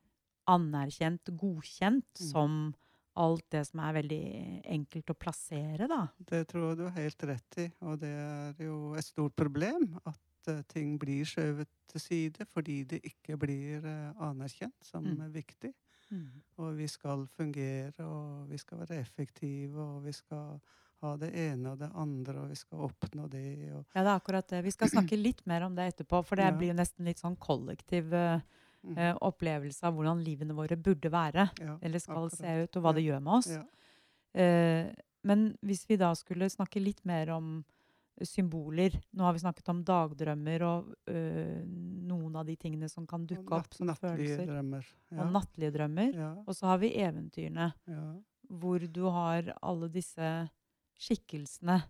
anerkjent, 0.47 1.23
godkjent, 1.37 2.05
Mm. 2.21 2.31
som 2.31 2.75
alt 3.17 3.45
det 3.53 3.63
som 3.67 3.81
er 3.83 3.95
veldig 3.97 4.21
enkelt 4.77 5.11
å 5.13 5.17
plassere, 5.17 5.87
da. 5.91 6.03
Det 6.19 6.43
tror 6.49 6.69
jeg 6.71 6.77
du 6.79 6.85
har 6.87 6.95
helt 6.97 7.23
rett 7.29 7.59
i, 7.63 7.67
og 7.81 7.99
det 8.01 8.13
er 8.13 8.63
jo 8.67 8.93
et 8.97 9.05
stort 9.05 9.35
problem 9.37 9.89
at 10.05 10.51
eh, 10.53 10.61
ting 10.71 10.95
blir 11.01 11.25
skjøvet 11.27 11.69
til 11.91 12.03
side 12.03 12.47
fordi 12.51 12.81
det 12.95 13.01
ikke 13.07 13.37
blir 13.41 13.85
eh, 13.85 14.11
anerkjent 14.29 14.77
som 14.85 15.03
Mm. 15.07 15.31
viktig. 15.33 15.73
viktig. 15.73 16.43
Og 16.57 16.73
vi 16.77 16.87
skal 16.89 17.27
fungere, 17.27 17.93
og 18.05 18.47
vi 18.49 18.57
skal 18.57 18.79
være 18.81 18.97
effektive, 19.01 19.77
og 19.77 20.03
vi 20.07 20.11
skal 20.15 20.59
ha 21.03 21.11
det 21.21 21.29
ene 21.37 21.71
og 21.75 21.77
det 21.79 21.91
andre, 21.93 22.39
og 22.41 22.49
vi 22.49 22.55
skal 22.57 22.87
oppnå 22.87 23.27
det. 23.29 23.43
Ja, 23.69 24.01
det 24.01 24.07
er 24.07 24.15
akkurat 24.15 24.47
det. 24.49 24.63
Vi 24.65 24.71
skal 24.73 24.89
snakke 24.89 25.19
litt 25.19 25.43
mer 25.45 25.67
om 25.67 25.75
det 25.77 25.85
etterpå, 25.93 26.23
for 26.25 26.35
det 26.35 26.47
Ja. 26.49 26.57
blir 26.57 26.73
nesten 26.73 27.05
litt 27.05 27.19
sånn 27.21 27.37
kollektiv 27.37 28.09
mm, 28.09 28.41
eh, 28.95 29.15
opplevelse 29.21 29.83
av 29.83 29.93
hvordan 29.97 30.23
livene 30.23 30.53
våre 30.55 30.77
burde 30.77 31.09
være, 31.11 31.49
ja, 31.59 31.77
eller 31.81 31.99
skal 31.99 32.27
akkurat. 32.27 32.37
se 32.37 32.63
ut, 32.63 32.75
og 32.77 32.83
hva 32.85 32.93
det 32.95 33.03
gjør 33.03 33.19
med 33.25 33.33
oss. 33.39 33.49
Ja. 33.51 33.63
Eh, 34.37 34.93
men 35.27 35.57
hvis 35.65 35.85
vi 35.89 35.97
da 35.97 36.13
skulle 36.15 36.47
snakke 36.49 36.79
litt 36.79 37.03
mer 37.05 37.29
om 37.35 37.65
symboler 38.23 38.95
Nå 39.13 39.23
har 39.27 39.33
vi 39.35 39.39
snakket 39.43 39.67
om 39.69 39.83
dagdrømmer 39.85 40.63
og 40.65 40.87
øh, 41.09 41.59
noen 42.09 42.35
av 42.39 42.45
de 42.47 42.55
tingene 42.57 42.87
som 42.89 43.05
kan 43.05 43.27
dukke 43.29 43.53
opp 43.53 43.73
som 43.77 43.85
nattlige 43.91 44.15
følelser. 44.15 44.45
drømmer. 44.47 44.87
Ja, 45.11 45.19
Og 45.21 45.31
nattlige 45.35 45.71
drømmer. 45.75 46.15
ja, 46.17 46.31
Og 46.47 46.55
så 46.55 46.65
har 46.65 46.77
vi 46.81 46.89
eventyrene, 46.97 47.67
ja. 47.87 48.05
hvor 48.49 48.79
du 48.79 49.03
har 49.13 49.51
alle 49.61 49.89
disse 49.93 50.31
skikkelsene. 50.97 51.83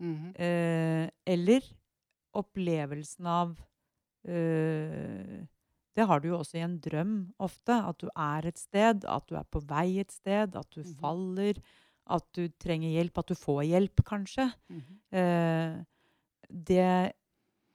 mhm, 0.00 0.34
Eh, 0.36 1.08
eller 1.26 1.62
opplevelsen 2.34 3.26
av 3.26 3.56
eh, 4.24 5.46
Det 5.94 6.06
har 6.08 6.20
du 6.20 6.28
jo 6.30 6.38
også 6.38 6.56
i 6.58 6.64
en 6.64 6.78
drøm 6.80 7.14
ofte. 7.38 7.74
At 7.88 7.98
du 8.00 8.08
er 8.16 8.46
et 8.48 8.58
sted, 8.58 9.04
at 9.04 9.26
du 9.28 9.34
er 9.36 9.44
på 9.52 9.60
vei 9.68 9.98
et 10.00 10.10
sted, 10.12 10.56
at 10.56 10.70
du 10.70 10.80
Mhm. 10.80 10.94
faller, 11.00 11.54
at 12.10 12.24
du 12.32 12.48
trenger 12.58 12.88
hjelp, 12.90 13.18
at 13.18 13.26
du 13.28 13.34
får 13.34 13.62
hjelp, 13.68 14.04
kanskje. 14.04 14.52
mhm. 14.70 14.98
Eh, 15.12 15.84
det 16.50 17.12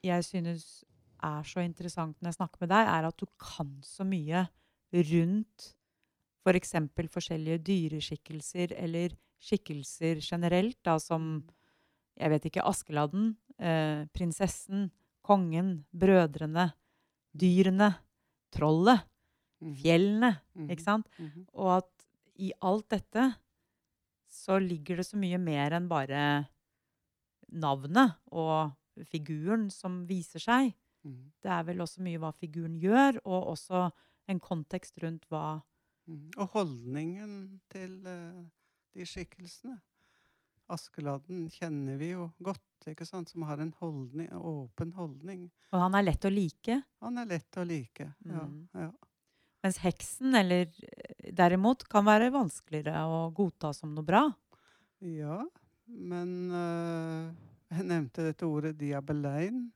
jeg 0.04 0.24
synes 0.24 0.84
er 1.24 1.42
så 1.44 1.62
interessant 1.64 2.16
når 2.22 2.28
jeg 2.32 2.38
snakker 2.38 2.58
med 2.62 2.70
deg, 2.70 2.88
er 2.88 3.08
at 3.08 3.18
du 3.18 3.26
kan 3.40 3.80
så 3.82 4.04
mye 4.06 4.48
rundt 4.94 5.74
f.eks. 6.46 6.72
For 6.96 7.08
forskjellige 7.12 7.60
dyreskikkelser 7.64 8.72
eller 8.78 9.10
skikkelser 9.42 10.22
generelt, 10.22 10.78
da, 10.84 10.98
som 10.98 11.44
jeg 12.18 12.30
vet 12.30 12.46
ikke, 12.46 12.64
Askeladden, 12.66 13.36
eh, 13.60 14.06
prinsessen, 14.14 14.90
kongen, 15.24 15.86
brødrene, 15.96 16.72
dyrene, 17.38 17.96
trollet, 18.54 19.04
Mhm, 19.60 19.74
fjellene, 19.82 20.30
mhm, 20.54 20.68
ikke 20.70 20.84
sant? 20.86 21.08
mhm. 21.18 21.48
Og 21.58 21.72
at 21.80 22.06
i 22.38 22.52
alt 22.62 22.88
dette 22.94 23.24
så 24.30 24.60
ligger 24.62 24.98
det 25.00 25.06
så 25.08 25.18
mye 25.18 25.40
mer 25.42 25.74
enn 25.74 25.88
bare 25.90 26.48
navnet 27.52 28.18
og 28.32 28.76
figuren 29.10 29.70
som 29.74 30.04
viser 30.10 30.40
seg. 30.44 30.74
Det 31.42 31.50
er 31.50 31.64
vel 31.64 31.80
også 31.80 32.02
mye 32.04 32.20
hva 32.20 32.34
figuren 32.36 32.78
gjør, 32.82 33.18
og 33.26 33.54
også 33.54 33.86
en 34.28 34.40
kontekst 34.44 34.98
rundt 35.02 35.24
hva. 35.32 35.62
Og 36.38 36.50
holdningen 36.54 37.62
til 37.72 38.06
eh, 38.06 38.44
de 38.94 39.06
skikkelsene. 39.08 39.78
Askeladden 40.70 41.46
kjenner 41.50 41.96
vi 42.02 42.10
jo 42.12 42.30
godt, 42.44 42.62
ikke 42.88 43.06
sant? 43.08 43.30
som 43.30 43.42
har 43.48 43.58
en 43.64 43.74
holdning, 43.80 44.28
en 44.32 44.38
åpen 44.38 44.92
holdning. 44.94 45.50
Og 45.74 45.80
han 45.82 45.96
er 45.96 46.04
lett 46.10 46.26
å 46.26 46.32
like. 46.32 46.82
Han 47.02 47.18
er 47.18 47.26
lett 47.26 47.58
å 47.58 47.66
like. 47.66 48.12
Ja, 48.26 48.44
Mm. 48.46 48.68
ja. 48.76 48.92
Mens 49.64 49.78
heksen, 49.82 50.36
eller 50.38 50.68
eh, 50.70 51.32
derimot, 51.34 51.88
kan 51.90 52.06
være 52.06 52.30
vanskeligere 52.32 53.02
å 53.10 53.32
godta 53.34 53.74
som 53.74 53.96
noe 53.96 54.06
bra. 54.06 54.28
ja 55.02 55.46
men 55.88 56.52
øh, 56.52 57.34
jeg 57.72 57.86
nevnte 57.88 58.26
dette 58.28 58.46
ordet 58.46 58.78
diabelein. 58.78 59.72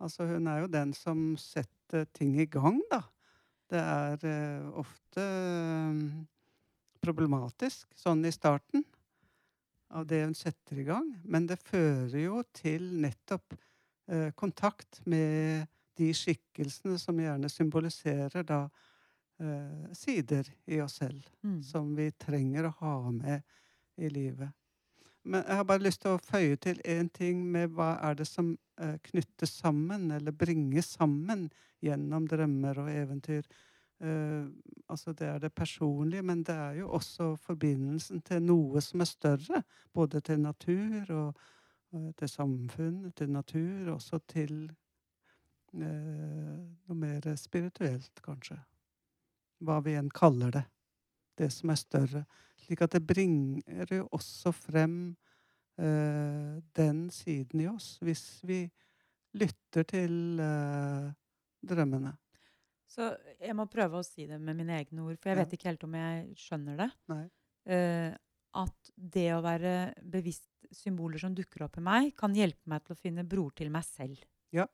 Altså, 0.00 0.24
hun 0.26 0.46
er 0.48 0.62
jo 0.62 0.66
den 0.72 0.94
som 0.96 1.36
setter 1.36 2.06
ting 2.16 2.32
i 2.40 2.46
gang, 2.46 2.80
da. 2.90 3.02
Det 3.70 3.78
er 3.78 4.24
øh, 4.24 4.70
ofte 4.80 5.20
øh, 5.20 6.24
problematisk 7.04 7.92
sånn 7.96 8.24
i 8.24 8.32
starten 8.32 8.84
av 9.90 10.06
det 10.06 10.22
hun 10.24 10.34
setter 10.34 10.78
i 10.78 10.84
gang. 10.86 11.08
Men 11.24 11.46
det 11.50 11.60
fører 11.62 12.18
jo 12.22 12.42
til 12.54 12.86
nettopp 13.02 13.56
eh, 14.10 14.30
kontakt 14.38 15.00
med 15.06 15.66
de 15.98 16.12
skikkelsene 16.16 16.98
som 16.98 17.18
gjerne 17.20 17.50
symboliserer 17.52 18.46
da 18.46 18.62
eh, 19.40 19.90
sider 19.96 20.48
i 20.66 20.80
oss 20.84 21.00
selv 21.02 21.26
Mm. 21.42 21.62
som 21.64 21.94
vi 21.96 22.10
trenger 22.12 22.66
å 22.68 22.74
ha 22.82 23.10
med 23.10 23.42
i 23.96 24.08
livet. 24.12 24.50
Men 25.24 25.42
jeg 25.46 25.56
har 25.56 25.64
bare 25.64 25.82
lyst 25.84 26.02
til 26.02 26.14
å 26.14 26.20
føye 26.20 26.56
til 26.56 26.80
én 26.84 27.08
ting 27.12 27.40
med 27.52 27.72
hva 27.76 27.94
er 28.04 28.14
det 28.18 28.26
som 28.28 28.54
eh, 28.80 28.96
knyttes 29.10 29.50
sammen, 29.60 30.10
eller 30.10 30.32
bringes 30.32 30.94
sammen, 30.96 31.50
gjennom 31.80 32.26
drømmer 32.28 32.78
og 32.82 32.90
eventyr. 32.92 33.46
Eh, 34.00 34.46
altså 34.88 35.12
det 35.12 35.26
er 35.28 35.38
det 35.38 35.52
personlige, 35.54 36.22
men 36.22 36.42
det 36.42 36.54
er 36.54 36.72
jo 36.80 36.90
også 36.90 37.36
forbindelsen 37.36 38.20
til 38.20 38.42
noe 38.42 38.80
som 38.80 39.00
er 39.00 39.10
større. 39.10 39.62
Både 39.92 40.20
til 40.20 40.40
natur 40.40 41.12
og, 41.14 41.40
og 41.92 42.12
til 42.16 42.28
samfunn, 42.28 43.12
til 43.16 43.30
natur, 43.30 43.92
også 43.94 44.20
til 44.28 44.70
eh, 45.74 46.58
noe 46.88 46.98
mer 46.98 47.32
spirituelt, 47.36 48.22
kanskje. 48.24 48.58
Hva 49.60 49.80
vi 49.84 49.96
enn 49.98 50.10
kaller 50.10 50.54
det. 50.56 50.66
Det 51.38 51.50
som 51.52 51.72
er 51.72 51.80
større. 51.80 52.24
Slik 52.60 52.82
at 52.84 52.92
det 52.92 53.06
bringer 53.06 53.94
jo 53.94 54.08
også 54.12 54.52
frem 54.52 55.16
eh, 55.80 56.60
den 56.76 57.08
siden 57.10 57.60
i 57.64 57.68
oss, 57.70 57.98
hvis 58.04 58.40
vi 58.44 58.64
lytter 59.40 59.86
til 59.88 60.40
eh, 60.40 61.12
drømmene. 61.68 62.12
Så 62.90 63.06
jeg 63.38 63.54
må 63.54 63.68
prøve 63.70 64.00
å 64.00 64.06
si 64.06 64.24
det 64.26 64.40
med 64.42 64.56
mine 64.58 64.74
egne 64.80 65.04
ord, 65.06 65.18
for 65.22 65.30
jeg 65.30 65.38
vet 65.38 65.52
ikke 65.54 65.68
helt 65.70 65.84
om 65.86 65.92
jeg 65.94 66.24
skjønner 66.42 66.80
det. 66.80 66.88
Eh, 67.70 68.16
at 68.58 68.90
det 68.96 69.28
å 69.36 69.42
være 69.44 69.74
bevisst 70.10 70.48
symboler 70.74 71.22
som 71.22 71.34
dukker 71.38 71.62
opp 71.68 71.78
i 71.78 71.84
meg, 71.86 72.08
kan 72.18 72.34
hjelpe 72.34 72.66
meg 72.70 72.82
til 72.84 72.96
å 72.96 72.98
finne 72.98 73.22
broer 73.26 73.54
til 73.60 73.70
meg 73.70 73.86
selv. 73.86 74.18
Ja. 74.54 74.66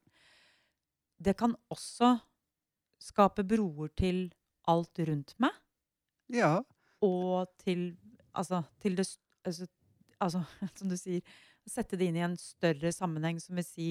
Det 1.20 1.36
kan 1.36 1.54
også 1.72 2.14
skape 3.04 3.44
broer 3.48 3.92
til 3.96 4.30
alt 4.68 4.98
rundt 5.06 5.34
meg, 5.40 5.52
Ja. 6.32 6.62
og 7.02 7.52
til 7.62 7.96
Altså 8.36 8.58
til 8.80 8.96
det 8.98 9.06
altså, 9.46 9.64
altså, 10.20 10.42
som 10.76 10.88
du 10.90 10.96
sier, 11.00 11.22
sette 11.66 11.96
det 11.96 12.08
inn 12.10 12.16
i 12.18 12.24
en 12.24 12.34
større 12.36 12.90
sammenheng, 12.92 13.38
som 13.40 13.56
vil 13.56 13.64
si 13.64 13.86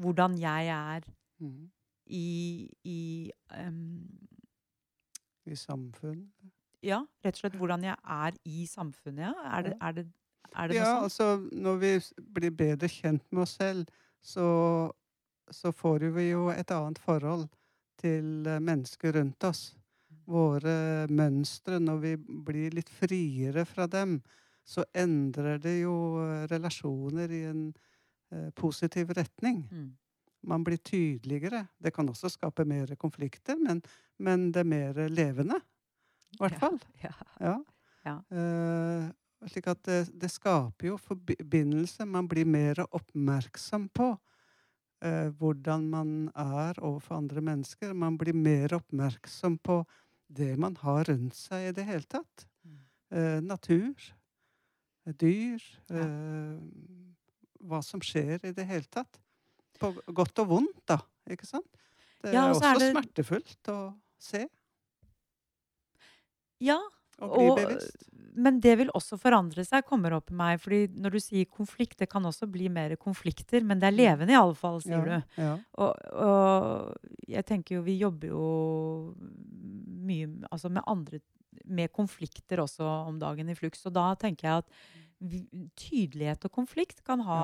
hvordan 0.00 0.38
jeg 0.40 0.68
er 0.72 1.04
Mhm. 1.40 1.70
I, 2.06 2.68
i 2.84 3.30
um, 3.66 4.06
I 5.46 5.56
samfunn. 5.56 6.24
Ja, 6.82 7.02
rett 7.24 7.36
og 7.36 7.42
slett 7.42 7.58
hvordan 7.60 7.84
jeg 7.84 7.96
er 8.04 8.36
i 8.48 8.64
samfunnet, 8.66 9.26
ja. 9.28 9.32
Er 9.58 9.62
det, 9.66 9.74
er 9.80 9.92
det, 9.98 10.06
er 10.54 10.68
det 10.68 10.76
Ja, 10.78 10.86
sånt? 10.86 11.02
altså 11.04 11.26
når 11.52 11.76
vi 11.82 11.92
blir 12.38 12.50
bedre 12.56 12.88
kjent 12.88 13.26
med 13.32 13.42
oss 13.44 13.56
selv, 13.60 13.86
så, 14.22 14.46
så 15.50 15.72
får 15.72 16.08
vi 16.16 16.30
jo 16.30 16.48
et 16.52 16.70
annet 16.70 16.98
forhold 16.98 17.48
til 18.00 18.46
eh, 18.48 18.60
mennesker 18.60 19.12
rundt 19.18 19.44
oss. 19.44 19.74
Våre 20.30 21.06
mønstre, 21.10 21.80
når 21.82 21.98
vi 22.04 22.16
blir 22.16 22.76
litt 22.76 22.88
friere 22.92 23.64
fra 23.68 23.86
dem, 23.90 24.20
så 24.64 24.84
endrer 24.94 25.58
det 25.60 25.80
jo 25.82 25.94
eh, 26.22 26.46
relasjoner 26.50 27.32
i 27.34 27.42
en 27.50 27.64
eh, 28.32 28.50
positiv 28.56 29.12
retning. 29.16 29.64
Mm. 29.70 29.90
Man 30.42 30.64
blir 30.64 30.78
tydeligere. 30.78 31.66
Det 31.78 31.92
kan 31.94 32.08
også 32.08 32.30
skape 32.32 32.64
mer 32.64 32.94
konflikter, 32.96 33.58
men, 33.60 33.82
men 34.18 34.50
det 34.52 34.62
er 34.64 34.70
mer 34.70 35.00
levende. 35.08 35.60
I 36.34 36.40
hvert 36.40 36.58
fall. 36.60 36.78
Ja. 37.04 37.12
Ja. 37.40 37.56
Ja. 38.06 38.16
Uh, 38.32 39.10
slik 39.50 39.66
at 39.68 39.82
det, 39.84 39.98
det 40.16 40.30
skaper 40.32 40.86
jo 40.88 40.96
forbindelse. 40.96 42.06
Man 42.08 42.28
blir 42.28 42.48
mer 42.48 42.80
oppmerksom 42.88 43.88
på 43.92 44.14
uh, 45.04 45.28
hvordan 45.36 45.84
man 45.92 46.14
er 46.34 46.80
overfor 46.80 47.18
andre 47.20 47.40
mennesker. 47.44 47.92
Man 47.92 48.16
blir 48.18 48.32
mer 48.36 48.72
oppmerksom 48.78 49.58
på 49.60 49.82
det 50.30 50.54
man 50.58 50.76
har 50.80 51.04
rundt 51.10 51.34
seg 51.36 51.68
i 51.68 51.74
det 51.76 51.84
hele 51.88 52.06
tatt. 52.08 52.46
Eh, 53.10 53.40
natur, 53.42 53.98
eh, 55.06 55.12
dyr, 55.18 55.58
Ja. 55.90 56.04
eh, 56.04 56.58
hva 57.66 57.80
som 57.82 57.98
skjer 58.00 58.44
i 58.46 58.52
det 58.54 58.64
hele 58.68 58.86
tatt. 58.86 59.18
På 59.80 59.92
godt 60.14 60.38
og 60.44 60.48
vondt, 60.52 60.80
da. 60.86 60.98
Ikke 61.30 61.46
sant? 61.48 61.66
Det 62.22 62.34
Ja, 62.34 62.46
er 62.46 62.50
og 62.52 62.56
så 62.60 62.60
også 62.60 62.70
er 62.74 62.78
det- 62.78 62.90
smertefullt 62.94 63.70
å 63.72 63.78
se 64.20 64.46
ja, 66.60 66.76
og 67.20 67.34
bli 67.56 67.64
bevisst. 67.64 68.06
men 68.36 68.60
det 68.60 68.74
vil 68.80 68.90
også 68.96 69.16
forandre 69.20 69.64
seg, 69.64 69.84
kommer 69.88 70.12
opp 70.16 70.30
i 70.30 70.34
meg. 70.36 70.60
fordi 70.60 70.88
når 71.00 71.10
du 71.16 71.18
sier 71.20 71.44
konflikt, 71.46 71.96
det 71.98 72.08
kan 72.10 72.22
også 72.22 72.46
bli 72.50 72.68
mer 72.68 72.94
konflikter, 72.96 73.62
men 73.64 73.78
det 73.80 73.88
er 73.88 73.96
levende 73.96 74.30
i 74.32 74.36
alle 74.38 74.54
fall, 74.54 74.80
sier 74.80 75.06
Ja, 75.06 75.20
du. 75.20 75.42
ja. 75.42 75.58
Og, 75.78 75.96
og 76.12 76.96
jeg 77.28 77.44
tenker 77.46 77.76
jo, 77.76 77.82
vi 77.82 77.98
jobber 77.98 78.28
jo 78.28 79.14
mye 80.00 80.28
altså 80.50 80.70
med 80.70 80.82
andre 80.86 81.20
med 81.66 81.92
konflikter 81.92 82.58
også 82.62 82.82
om 83.08 83.18
dagen 83.18 83.48
i 83.50 83.54
Flux. 83.54 83.84
Og 83.86 83.92
da 83.92 84.14
tenker 84.14 84.42
jeg 84.48 84.58
at 84.58 84.66
tydelighet 85.76 86.44
og 86.48 86.52
konflikt 86.54 87.02
kan, 87.04 87.20
ha 87.26 87.40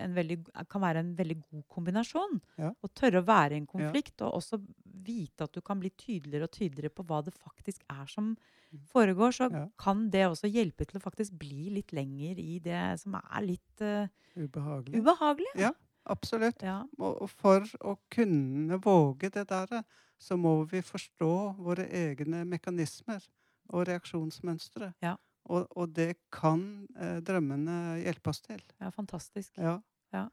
en 0.00 0.14
veldig, 0.16 0.38
kan 0.72 0.80
være 0.82 1.02
en 1.04 1.10
veldig 1.18 1.36
god 1.50 1.64
kombinasjon. 1.72 2.38
Ja. 2.60 2.70
Å 2.72 2.88
tørre 2.96 3.20
å 3.22 3.26
være 3.28 3.54
i 3.56 3.60
en 3.60 3.66
konflikt, 3.70 4.20
og 4.24 4.38
også 4.40 4.60
vite 5.04 5.44
at 5.44 5.52
du 5.56 5.60
kan 5.64 5.80
bli 5.80 5.90
tydeligere 6.00 6.48
og 6.48 6.54
tydeligere 6.56 6.94
på 6.96 7.04
hva 7.08 7.22
det 7.26 7.34
faktisk 7.36 7.84
er 7.90 8.06
som 8.06 8.36
Mm. 8.70 8.84
foregår, 8.86 9.32
så 9.34 9.50
Ja. 9.50 9.66
kan 9.76 10.10
det 10.10 10.26
også 10.30 10.46
hjelpe 10.46 10.86
til 10.86 11.00
å 11.00 11.02
faktisk 11.02 11.32
bli 11.36 11.70
litt 11.70 11.90
lenger 11.92 12.38
i 12.38 12.60
det 12.60 13.00
som 13.00 13.16
er 13.16 13.40
litt 13.42 13.80
uh, 13.82 14.06
Ubehagelig. 14.36 15.00
ubehagelig. 15.02 15.54
Ja. 15.56 15.72
Absolutt. 16.06 16.62
Ja. 16.62 16.84
Og 17.00 17.28
for 17.28 17.60
å 17.82 17.96
kunne 18.08 18.78
våge 18.80 19.28
det 19.32 19.48
der, 19.48 19.82
så 20.20 20.36
må 20.38 20.64
vi 20.70 20.80
forstå 20.82 21.56
våre 21.58 21.88
egne 21.90 22.44
mekanismer 22.46 23.26
og 23.70 23.88
reaksjonsmønstre. 23.88 24.94
Ja. 25.02 25.16
Og, 25.48 25.66
og 25.76 25.94
det 25.96 26.12
kan 26.34 26.62
eh, 26.98 27.18
drømmene 27.24 28.00
hjelpe 28.02 28.32
oss 28.32 28.42
til. 28.44 28.60
ja, 28.78 28.90
fantastisk. 28.94 29.56
Ja. 29.58 29.78
Ja. 30.12 30.26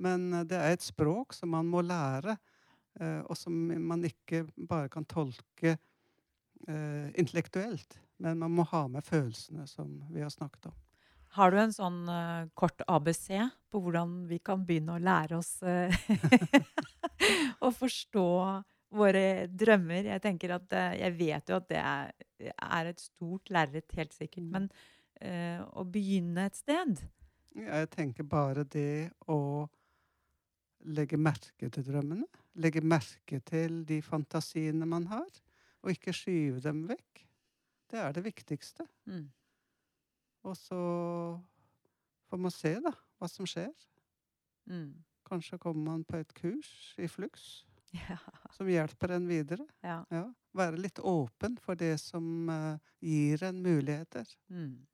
Men 0.00 0.32
eh, 0.32 0.46
det 0.48 0.58
er 0.58 0.74
et 0.74 0.84
språk 0.84 1.36
som 1.36 1.52
man 1.54 1.68
må 1.70 1.82
lære, 1.84 2.38
eh, 3.00 3.20
og 3.20 3.36
som 3.38 3.52
man 3.88 4.04
ikke 4.08 4.44
bare 4.56 4.88
kan 4.92 5.04
tolke 5.04 5.76
eh, 5.76 7.08
intellektuelt. 7.20 8.00
Men 8.22 8.38
man 8.38 8.54
må 8.54 8.66
ha 8.70 8.86
med 8.88 9.04
følelsene, 9.04 9.66
som 9.66 9.98
vi 10.14 10.22
har 10.22 10.32
snakket 10.32 10.70
om. 10.70 10.80
Har 11.34 11.50
du 11.50 11.58
en 11.58 11.72
sånn 11.74 12.04
uh, 12.06 12.46
kort 12.54 12.84
ABC 12.86 13.26
på 13.74 13.80
hvordan 13.82 14.20
vi 14.30 14.38
kan 14.38 14.62
begynne 14.66 14.94
å 14.94 15.02
lære 15.02 15.40
oss 15.40 15.56
eh, 15.66 15.90
å 17.66 17.72
forstå 17.74 18.28
våre 18.94 19.46
drømmer? 19.50 20.10
Jeg 20.12 20.22
tenker 20.24 20.54
at 20.56 20.74
eh, 20.76 20.98
jeg 21.02 21.16
vet 21.18 21.50
jo 21.50 21.58
at 21.58 21.68
det 21.70 21.80
er, 21.80 22.12
er 22.54 22.90
et 22.90 23.02
stort 23.02 23.52
lerret, 23.54 23.96
helt 23.98 24.14
sikkert. 24.16 24.46
Mm. 24.46 24.52
Men 24.54 24.68
eh, 25.20 25.62
å 25.62 25.84
begynne 25.88 26.48
et 26.48 26.58
sted 26.58 27.02
Jeg 27.54 27.90
tenker 27.94 28.26
bare 28.28 28.64
det 28.66 29.10
å 29.30 29.66
legge 30.94 31.16
merke 31.16 31.70
til 31.72 31.86
drømmene. 31.86 32.26
Legge 32.60 32.82
merke 32.84 33.40
til 33.46 33.82
de 33.88 34.00
fantasiene 34.04 34.86
man 34.86 35.08
har, 35.10 35.30
og 35.82 35.92
ikke 35.92 36.14
skyve 36.14 36.62
dem 36.64 36.84
vekk. 36.88 37.24
Det 37.90 38.00
er 38.00 38.12
det 38.16 38.24
viktigste. 38.26 38.86
mm. 39.06 39.26
Og 40.44 40.56
så 40.60 40.78
får 42.28 42.36
man 42.36 42.52
se, 42.52 42.74
da, 42.84 42.90
hva 43.16 43.28
som 43.32 43.46
skjer. 43.48 43.72
Mm. 44.68 44.90
Kanskje 45.24 45.56
kommer 45.58 45.92
man 45.94 46.02
på 46.04 46.18
et 46.20 46.34
kurs 46.36 46.92
i 47.00 47.08
Flux 47.08 47.64
Ja. 48.08 48.18
som 48.50 48.68
hjelper 48.70 49.14
en 49.16 49.28
videre. 49.30 49.66
ja. 49.82 50.00
Ja. 50.10 50.24
Være 50.54 50.78
litt 50.78 50.98
åpen 51.02 51.56
for 51.58 51.74
det 51.78 51.96
som 51.98 52.48
eh, 52.50 52.76
gir 53.02 53.42
en 53.42 53.62
muligheter. 53.62 54.26
Mm. 54.50 54.86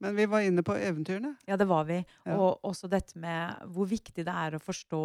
Men 0.00 0.16
vi 0.16 0.24
var 0.26 0.40
inne 0.40 0.62
på 0.64 0.72
eventyrene. 0.80 1.34
Ja, 1.44 1.58
det 1.60 1.66
var 1.68 1.84
vi. 1.84 1.98
Og 2.32 2.62
også 2.64 2.88
dette 2.88 3.18
med 3.20 3.66
hvor 3.74 3.84
viktig 3.90 4.24
det 4.24 4.32
er 4.32 4.56
å 4.56 4.60
forstå, 4.64 5.00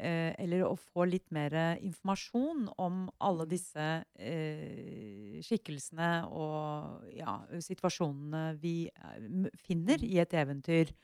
eh, 0.00 0.30
eller 0.40 0.64
å 0.64 0.72
få 0.80 1.04
litt 1.04 1.26
mer 1.36 1.52
informasjon 1.84 2.70
om 2.80 3.10
alle 3.20 3.44
Mm. 3.44 3.50
disse 3.52 3.88
eh, 4.16 5.42
skikkelsene 5.44 6.10
og 6.32 7.04
ja, 7.12 7.42
situasjonene 7.60 8.56
vi 8.62 8.88
eh, 8.88 9.50
finner 9.68 10.00
Mm. 10.00 10.08
i 10.08 10.16
et 10.24 10.32
eventyr. 10.32 10.94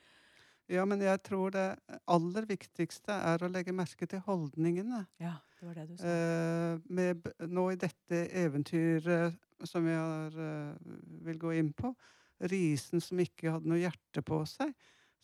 Ja, 0.72 0.84
men 0.88 1.02
jeg 1.04 1.20
tror 1.26 1.52
det 1.52 1.66
aller 2.08 2.46
viktigste 2.48 3.12
er 3.12 3.42
å 3.44 3.50
legge 3.52 3.74
merke 3.76 4.08
til 4.08 4.22
holdningene. 4.24 5.02
Ja, 5.20 5.36
det 5.58 5.68
var 5.68 5.76
det 5.76 5.86
du 5.90 5.96
sa. 5.98 6.08
Eh, 6.08 6.78
med, 6.88 7.28
nå 7.52 7.66
i 7.74 7.80
dette 7.80 8.22
eventyret 8.44 9.36
som 9.68 9.84
vi 9.84 9.92
har, 9.92 10.32
eh, 10.32 10.94
vil 11.28 11.38
gå 11.38 11.52
inn 11.60 11.72
på, 11.72 11.94
'Risen 12.40 13.00
som 13.00 13.20
ikke 13.20 13.52
hadde 13.52 13.68
noe 13.70 13.78
hjerte 13.78 14.22
på 14.24 14.40
seg', 14.48 14.74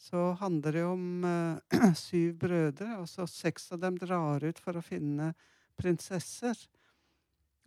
så 0.00 0.32
handler 0.40 0.72
det 0.72 0.84
om 0.84 1.24
eh, 1.24 1.94
syv 1.94 2.38
brødre, 2.38 2.98
og 2.98 3.08
så 3.08 3.26
seks 3.26 3.72
av 3.72 3.80
dem 3.80 3.98
drar 4.00 4.44
ut 4.44 4.58
for 4.58 4.78
å 4.78 4.84
finne 4.84 5.34
prinsesser. 5.76 6.56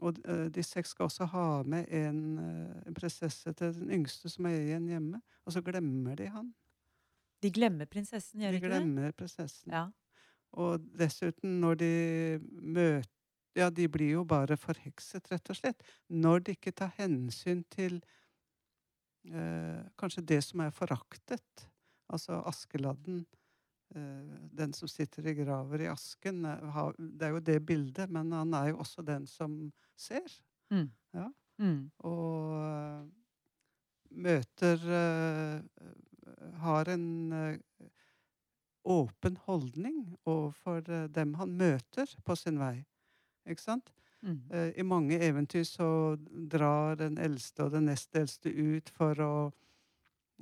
Og 0.03 0.17
eh, 0.25 0.47
de 0.53 0.63
seks 0.65 0.95
skal 0.95 1.09
også 1.09 1.27
ha 1.33 1.47
med 1.63 1.89
en, 1.93 2.23
eh, 2.41 2.81
en 2.87 2.97
prinsesse 2.97 3.53
til 3.53 3.73
den 3.77 3.93
yngste 3.99 4.31
som 4.33 4.49
er 4.49 4.59
igjen 4.63 4.89
hjemme, 4.89 5.21
og 5.45 5.53
så 5.53 5.61
glemmer 5.61 6.17
de 6.17 6.31
han. 6.33 6.53
De 7.43 7.51
glemmer 7.51 7.89
prinsessen, 7.91 8.39
gjør 8.43 8.53
De 8.53 8.57
de 8.57 8.61
ikke 8.61 8.71
det? 8.71 8.79
glemmer 8.79 9.11
prinsessen. 9.19 9.71
Ja. 9.73 9.85
Og 10.53 10.85
dessuten, 10.99 11.59
når 11.63 11.75
de 11.81 11.91
møter 12.61 13.09
Ja, 13.55 13.67
de 13.69 13.85
blir 13.87 14.15
jo 14.15 14.23
bare 14.25 14.55
forhekset, 14.57 15.27
rett 15.29 15.49
og 15.53 15.55
slett. 15.59 15.83
Når 16.09 16.39
de 16.47 16.55
ikke 16.55 16.71
tar 16.73 16.89
hensyn 16.97 17.59
til 17.69 17.99
eh, 19.29 19.83
kanskje 19.99 20.23
det 20.25 20.39
som 20.45 20.63
er 20.65 20.73
foraktet. 20.73 21.67
Altså 22.13 22.39
Askeladden 22.49 23.19
eh, 23.95 24.33
Den 24.57 24.73
som 24.73 24.89
sitter 24.91 25.27
i 25.29 25.35
graver 25.37 25.85
i 25.85 25.91
asken. 25.91 26.45
eh, 26.45 26.91
Det 26.97 27.27
er 27.27 27.35
jo 27.37 27.39
det 27.51 27.59
bildet, 27.65 28.09
men 28.09 28.31
han 28.31 28.53
er 28.57 28.71
jo 28.71 28.79
også 28.83 29.05
den 29.05 29.27
som 29.27 29.71
ser. 29.95 30.25
Mm. 30.73 30.89
Ja. 31.13 31.27
Mm. 31.61 31.91
Og 31.99 32.57
eh, 32.57 33.05
møter 34.13 34.83
eh, 34.97 35.61
Har 36.63 36.89
en 36.89 37.33
eh, 37.33 37.89
åpen 38.83 39.37
holdning 39.45 40.17
overfor 40.25 40.83
eh, 40.89 41.09
dem 41.11 41.33
han 41.39 41.57
møter 41.57 42.09
på 42.25 42.35
sin 42.39 42.59
vei. 42.59 42.83
Ikke 43.49 43.63
sant? 43.63 43.93
Mm. 44.23 44.39
Eh, 44.51 44.69
I 44.79 44.83
mange 44.87 45.19
eventyr 45.19 45.63
så 45.67 45.89
drar 46.51 46.95
den 46.99 47.17
eldste 47.17 47.65
og 47.65 47.73
den 47.75 47.89
nest 47.91 48.15
eldste 48.15 48.51
ut 48.51 48.91
for 48.95 49.19
å 49.19 49.33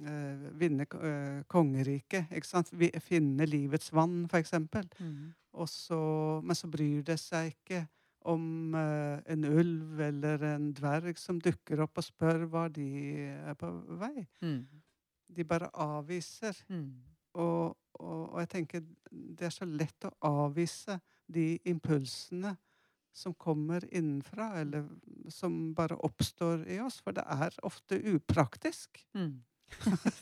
uh, 0.01 0.49
vinne 0.59 0.85
eh, 0.85 1.41
kongeriket. 1.49 2.29
Ikke 2.31 2.47
sant? 2.47 2.69
Vi, 2.73 2.91
finne 3.01 3.47
livets 3.49 3.93
vann, 3.93 4.27
for 4.29 4.41
eksempel. 4.41 4.85
Mm. 4.99 5.33
Og 5.53 5.69
så, 5.69 5.99
men 6.43 6.57
så 6.57 6.69
bryr 6.71 7.01
det 7.05 7.17
seg 7.19 7.51
ikke 7.55 7.85
om 8.31 8.75
uh, 8.77 9.17
en 9.25 9.45
ulv 9.49 9.99
eller 10.05 10.45
en 10.53 10.69
dverg 10.77 11.17
som 11.17 11.41
dukker 11.41 11.81
opp 11.81 11.97
og 11.97 12.05
spør 12.05 12.45
hva 12.51 12.67
de 12.69 12.87
er 13.33 13.57
på 13.57 13.71
vei. 14.01 14.27
Mm. 14.45 14.61
De 15.31 15.43
bare 15.47 15.69
avviser. 15.73 16.57
Mm. 16.69 16.89
Og, 17.39 17.77
og, 17.99 18.33
og 18.33 18.39
jeg 18.41 18.49
tenker 18.51 18.83
det 19.11 19.47
er 19.47 19.53
så 19.55 19.65
lett 19.67 20.03
å 20.09 20.11
avvise 20.27 20.97
de 21.31 21.53
impulsene 21.71 22.57
som 23.15 23.33
kommer 23.35 23.83
innenfra, 23.91 24.53
eller 24.61 24.85
som 25.31 25.73
bare 25.75 25.95
oppstår 26.03 26.65
i 26.71 26.77
oss. 26.83 27.01
For 27.03 27.15
det 27.15 27.23
er 27.27 27.55
ofte 27.67 27.99
upraktisk. 28.13 29.01
Mm. 29.15 29.33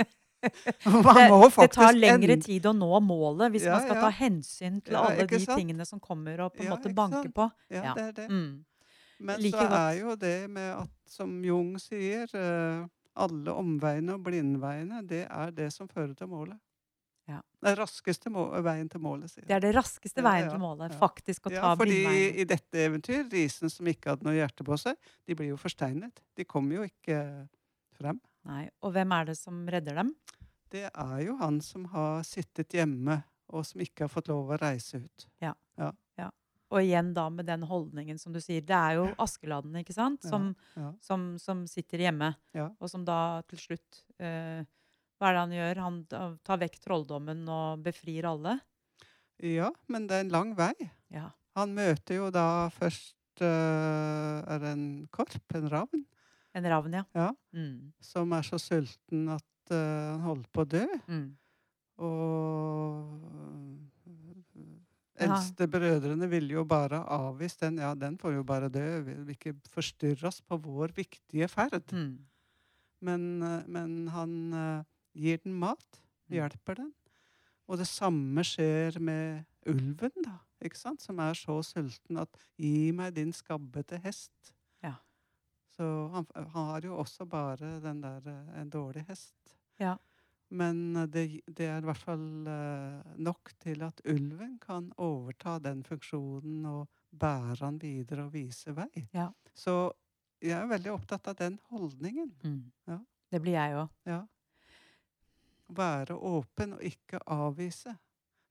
Man 0.86 1.16
Det, 1.20 1.52
det 1.60 1.72
tar 1.76 1.94
lengre 1.98 2.34
en- 2.38 2.42
tid 2.42 2.66
å 2.70 2.72
nå 2.74 3.00
målet 3.04 3.52
hvis 3.52 3.66
Ja, 3.68 3.74
man 3.76 3.82
skal 3.84 3.96
ja. 3.98 4.02
ta 4.06 4.10
hensyn 4.16 4.78
til 4.82 4.94
Ja, 4.96 5.02
alle 5.10 5.26
de 5.28 5.40
sant? 5.44 5.58
tingene 5.60 5.86
som 5.86 6.00
kommer 6.00 6.40
og 6.46 6.54
på 6.56 6.64
en 6.64 6.70
måte 6.72 6.94
banker 6.96 7.24
sant? 7.28 7.36
på. 7.36 7.50
Ja, 7.76 7.94
det 7.98 8.04
er 8.04 8.12
det. 8.22 8.28
Mm. 8.30 8.66
Men 9.20 9.42
like 9.44 9.58
så 9.58 9.66
godt. 9.68 9.80
er 9.80 9.94
jo 10.00 10.16
det 10.16 10.50
med 10.50 10.70
at, 10.78 10.90
som 11.12 11.34
Jung 11.44 11.74
sier, 11.84 12.24
eh, 12.40 12.86
alle 13.20 13.54
omveiene 13.54 14.16
og 14.18 14.26
blindveiene, 14.26 15.04
det 15.08 15.26
er 15.28 15.54
det 15.56 15.70
som 15.76 15.90
fører 15.92 16.16
til 16.18 16.30
målet. 16.32 16.60
Ja. 17.30 17.44
Den 17.62 17.76
raskeste 17.78 18.32
må 18.34 18.48
veien 18.66 18.88
til 18.90 19.02
målet, 19.04 19.30
sier 19.30 19.46
Det 19.46 19.54
er 19.54 19.62
det 19.62 19.74
raskeste 19.76 20.24
Ja, 20.24 20.26
veien 20.26 20.48
ja, 20.48 20.54
til 20.56 20.62
målet. 20.64 20.96
Faktisk 20.98 21.46
å 21.46 21.52
ta 21.54 21.60
Ja, 21.60 21.74
fordi 21.78 22.00
i 22.42 22.46
dette 22.50 22.82
eventyr, 22.88 23.28
risen 23.30 23.70
som 23.70 23.90
ikke 23.92 24.16
hadde 24.16 24.26
noe 24.26 24.34
hjerte 24.40 24.66
på 24.66 24.78
seg, 24.82 24.98
de 25.30 25.38
blir 25.38 25.52
jo 25.52 25.60
forsteinet. 25.62 26.24
De 26.40 26.48
kommer 26.50 26.80
jo 26.80 26.88
ikke 26.90 27.20
frem. 28.00 28.18
Nei. 28.50 28.64
Og 28.82 28.96
hvem 28.96 29.14
er 29.14 29.30
det 29.30 29.38
som 29.38 29.62
redder 29.70 30.02
dem? 30.02 30.14
Det 30.74 30.88
er 30.90 31.20
jo 31.26 31.36
han 31.38 31.60
som 31.66 31.86
har 31.94 32.24
sittet 32.26 32.74
hjemme, 32.78 33.22
og 33.54 33.66
som 33.66 33.82
ikke 33.82 34.06
har 34.08 34.14
fått 34.14 34.30
lov 34.30 34.54
å 34.54 34.60
reise 34.62 35.04
ut. 35.04 35.30
Og 36.70 36.84
igjen 36.84 37.14
da 37.16 37.26
med 37.34 37.48
den 37.50 37.64
holdningen 37.66 38.20
som 38.22 38.34
du 38.34 38.40
sier. 38.44 38.62
Det 38.66 38.78
er 38.78 39.00
jo 39.00 39.08
Askeladden, 39.22 39.74
ikke 39.82 39.96
sant? 39.96 40.26
Som, 40.26 40.52
ja. 40.78 40.92
som, 41.02 41.32
som 41.42 41.64
sitter 41.70 42.06
hjemme. 42.06 42.34
Ja. 42.54 42.70
Og 42.78 42.92
som 42.92 43.06
da 43.08 43.42
til 43.50 43.62
slutt 43.64 44.04
eh, 44.22 44.62
Hva 45.18 45.32
er 45.32 45.36
det 45.36 45.42
han 45.42 45.56
gjør? 45.58 45.82
Han 45.88 45.98
tar 46.46 46.62
vekk 46.62 46.78
trolldommen 46.84 47.42
og 47.50 47.82
befrir 47.86 48.30
alle? 48.30 48.60
Ja, 49.42 49.72
men 49.88 50.06
det 50.08 50.18
er 50.18 50.28
en 50.28 50.34
lang 50.36 50.54
vei. 50.58 50.74
Ja. 51.14 51.32
Han 51.58 51.74
møter 51.76 52.20
jo 52.20 52.30
da 52.34 52.70
først 52.76 53.42
eh, 53.42 54.38
Er 54.46 54.62
det 54.62 54.74
en 54.76 54.88
korp, 55.12 55.58
en 55.58 55.70
ravn, 55.72 56.06
En 56.54 56.66
ravn, 56.70 57.02
ja. 57.02 57.06
Ja. 57.18 57.30
Mm. 57.56 57.94
som 58.02 58.32
er 58.34 58.46
så 58.46 58.58
sulten 58.62 59.28
at 59.34 59.74
eh, 59.74 60.12
han 60.14 60.22
holder 60.26 60.50
på 60.54 60.66
å 60.66 60.70
dø. 60.70 60.86
Mm. 61.10 61.28
Og 62.06 63.59
Ja. 65.20 65.28
eldste 65.28 65.68
brødrene 65.68 66.30
ville 66.32 66.54
jo 66.54 66.64
bare 66.64 67.02
avvist 67.04 67.62
den. 67.62 67.80
Ja, 67.82 67.94
den 67.96 68.18
får 68.18 68.38
jo 68.38 68.44
bare 68.44 68.70
dø. 68.72 69.02
Vi 69.04 69.14
vil 69.14 69.34
ikke 69.36 69.56
forstyrre 69.74 70.28
oss 70.28 70.42
på 70.42 70.58
vår 70.58 70.96
viktige 70.96 71.48
ferd. 71.52 71.92
Mm. 71.92 72.20
Men, 73.02 73.44
øh, 73.44 73.68
men 73.68 74.08
han 74.08 74.54
øh, 74.54 74.84
gir 75.16 75.38
den 75.44 75.54
mat. 75.60 76.02
Mm. 76.28 76.34
Hjelper 76.40 76.74
den. 76.74 76.94
Og 77.68 77.78
det 77.78 77.88
samme 77.88 78.44
skjer 78.44 79.00
med 79.00 79.44
ulven, 79.70 80.24
da. 80.26 80.40
Ikke 80.66 80.80
sant? 80.80 81.02
Som 81.02 81.20
er 81.24 81.38
så 81.38 81.62
sulten 81.64 82.18
at 82.20 82.30
'gi 82.58 82.92
meg 82.92 83.16
din 83.16 83.32
skabbete 83.34 84.02
hest'. 84.04 84.52
Ja. 84.84 84.96
Så 85.72 86.10
han, 86.14 86.26
han 86.36 86.50
har 86.52 86.82
jo 86.84 86.98
også 86.98 87.26
bare 87.26 87.80
den 87.80 88.02
der 88.04 88.28
eh, 88.28 88.62
en 88.62 88.70
dårlig 88.70 89.06
hest. 89.08 89.56
Ja. 89.80 89.96
Men 90.50 90.96
eh, 90.96 91.08
det, 91.12 91.26
det 91.46 91.68
er 91.70 91.84
i 91.84 91.88
hvert 91.90 92.04
fall 92.04 92.48
eh, 92.50 93.14
nok 93.22 93.54
til 93.62 93.84
at 93.86 94.02
ulven 94.10 94.58
kan 94.62 94.90
overta 94.98 95.58
den 95.64 95.84
funksjonen 95.86 96.66
og 96.70 96.88
bære 97.10 97.60
han 97.62 97.80
videre 97.82 98.28
og 98.28 98.34
vise 98.34 98.74
vei. 98.78 98.90
Ja. 99.14 99.30
Så 99.54 99.92
jeg 100.42 100.58
er 100.58 100.70
veldig 100.70 100.94
opptatt 100.94 101.28
av 101.32 101.38
den 101.40 101.60
holdningen. 101.70 102.32
Mm. 102.44 102.62
Ja. 102.88 103.00
Det 103.30 103.42
blir 103.44 103.58
jeg 103.58 103.78
òg. 103.78 103.90
Ja. 104.10 104.22
Være 105.70 106.16
åpen 106.16 106.78
og 106.78 106.86
ikke 106.86 107.22
avvise. 107.30 107.94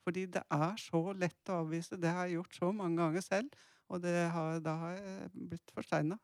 Fordi 0.07 0.27
det 0.33 0.45
er 0.55 0.77
så 0.81 1.01
lett 1.13 1.51
å 1.51 1.63
avvise. 1.65 1.99
Det 2.01 2.13
har 2.15 2.29
jeg 2.29 2.39
gjort 2.39 2.59
så 2.61 2.71
mange 2.73 3.03
ganger 3.03 3.25
selv. 3.25 3.57
Og 3.89 4.03
det 4.05 4.15
har, 4.33 4.61
da 4.65 4.75
har 4.83 4.95
jeg 4.97 5.31
blitt 5.49 5.73
forsteina. 5.75 6.19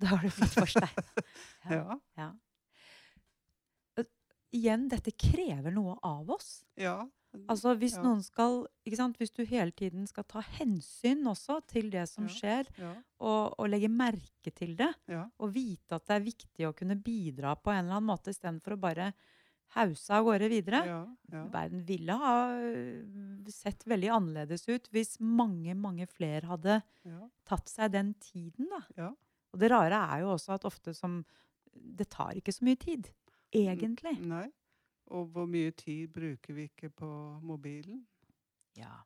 Da 0.00 0.14
har 0.14 0.24
du 0.24 0.30
blitt 0.32 0.56
forsteina. 0.56 1.04
Ja. 1.70 1.98
Ja. 2.16 2.30
Igjen, 4.52 4.88
dette 4.90 5.12
krever 5.14 5.70
noe 5.72 5.96
av 6.02 6.30
oss. 6.30 6.64
ja. 6.76 7.06
Altså 7.46 7.76
hvis 7.78 7.92
Ja. 7.94 8.02
noen 8.02 8.24
skal? 8.24 8.66
Hvis 8.84 9.30
du 9.32 9.44
hele 9.46 9.70
tiden 9.70 10.04
skal 10.08 10.24
ta 10.24 10.40
hensyn 10.42 11.22
også 11.30 11.60
til 11.64 11.88
det 11.88 12.08
som 12.08 12.26
Ja. 12.26 12.32
skjer, 12.34 12.66
Ja. 12.76 12.94
og, 13.20 13.54
og 13.56 13.68
legge 13.70 13.88
merke 13.88 14.50
til 14.52 14.74
det, 14.74 14.92
og 15.38 15.52
vite 15.54 15.92
at 15.94 16.06
det 16.06 16.16
er 16.16 16.24
viktig 16.26 16.66
å 16.66 16.74
kunne 16.74 16.96
bidra 17.00 17.54
på 17.54 17.70
en 17.70 17.84
eller 17.84 18.00
annen 18.00 18.08
måte 18.10 18.30
istedenfor 18.34 18.72
å 18.74 18.80
bare 18.80 19.14
hause 19.76 20.10
av 20.10 20.24
gårde 20.24 20.48
videre. 20.50 20.82
Verden 21.52 21.86
ville 21.86 22.10
ha 22.18 22.50
øh, 22.58 23.46
sett 23.46 23.84
veldig 23.86 24.10
annerledes 24.10 24.66
ut 24.68 24.88
hvis 24.90 25.20
mange, 25.20 25.72
mange 25.76 26.08
flere 26.08 26.42
hadde 26.50 26.82
tatt 27.44 27.68
seg 27.68 27.92
den 27.92 28.14
tiden, 28.14 28.66
da. 28.68 28.80
Ja. 28.96 29.10
Og 29.52 29.60
det 29.60 29.70
rare 29.70 29.92
er 30.16 30.22
jo 30.22 30.34
også 30.34 30.54
at 30.54 30.62
ofte 30.64 30.92
som 30.96 31.24
Det 31.72 32.08
tar 32.10 32.32
ikke 32.34 32.50
så 32.52 32.64
mye 32.66 32.76
tid. 32.76 33.12
Egentlig. 33.52 34.14
Nei. 34.22 34.48
Og 35.10 35.26
hvor 35.34 35.46
mye 35.50 35.70
tid 35.74 36.08
bruker 36.14 36.54
vi 36.54 36.68
ikke 36.70 36.90
på 36.90 37.10
mobilen 37.42 38.06
Ja. 38.76 39.02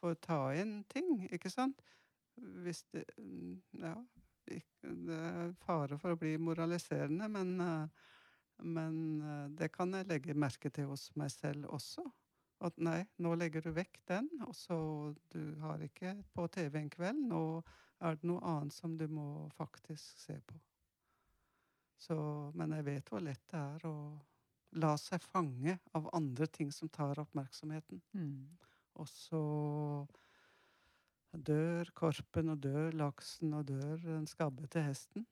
for 0.00 0.14
å 0.14 0.20
ta 0.20 0.40
inn 0.54 0.84
ting, 0.92 1.28
ikke 1.32 1.50
sant? 1.50 1.82
Hvis 2.36 2.84
det 2.92 3.04
mm, 3.18 3.62
Ja. 3.82 3.96
Det 4.46 4.62
er 5.10 5.54
fare 5.58 5.96
for 5.98 6.14
å 6.14 6.18
bli 6.20 6.36
moraliserende, 6.38 7.26
men, 7.28 7.56
eh, 7.60 7.88
men 8.62 9.00
eh, 9.20 9.48
det 9.58 9.72
kan 9.74 9.90
jeg 9.92 10.06
legge 10.06 10.36
merke 10.38 10.70
til 10.70 10.86
hos 10.92 11.08
meg 11.18 11.32
selv 11.34 11.66
også. 11.74 12.04
At 12.62 12.78
nei, 12.78 13.00
nå 13.18 13.34
legger 13.34 13.66
du 13.66 13.72
vekk 13.74 13.98
den, 14.06 14.28
og 14.46 14.54
så 14.54 14.78
du 15.34 15.56
har 15.60 15.82
ikke 15.82 16.14
på 16.32 16.46
TV 16.54 16.78
en 16.78 16.90
kveld. 16.94 17.26
Nå 17.28 17.42
er 18.00 18.14
det 18.16 18.30
noe 18.30 18.40
annet 18.46 18.72
som 18.72 18.94
du 18.96 19.08
må 19.08 19.48
faktisk 19.58 20.22
se 20.22 20.38
på. 20.46 20.60
Så, 21.96 22.16
men 22.54 22.74
jeg 22.76 22.86
vet 22.86 23.10
hvor 23.10 23.24
lett 23.24 23.42
det 23.50 23.60
er 23.60 23.86
å 23.88 23.96
la 24.76 24.92
seg 25.00 25.22
fange 25.24 25.78
av 25.96 26.08
andre 26.16 26.46
ting 26.52 26.70
som 26.74 26.90
tar 26.92 27.18
oppmerksomheten. 27.22 28.02
Mm. 28.12 28.58
Og 29.00 29.08
så 29.08 29.42
dør 31.36 31.90
korpen, 31.96 32.52
og 32.52 32.60
dør 32.64 32.96
laksen, 32.96 33.54
og 33.56 33.66
dør 33.68 33.96
den 34.04 34.28
skabbete 34.28 34.84
hesten. 34.84 35.26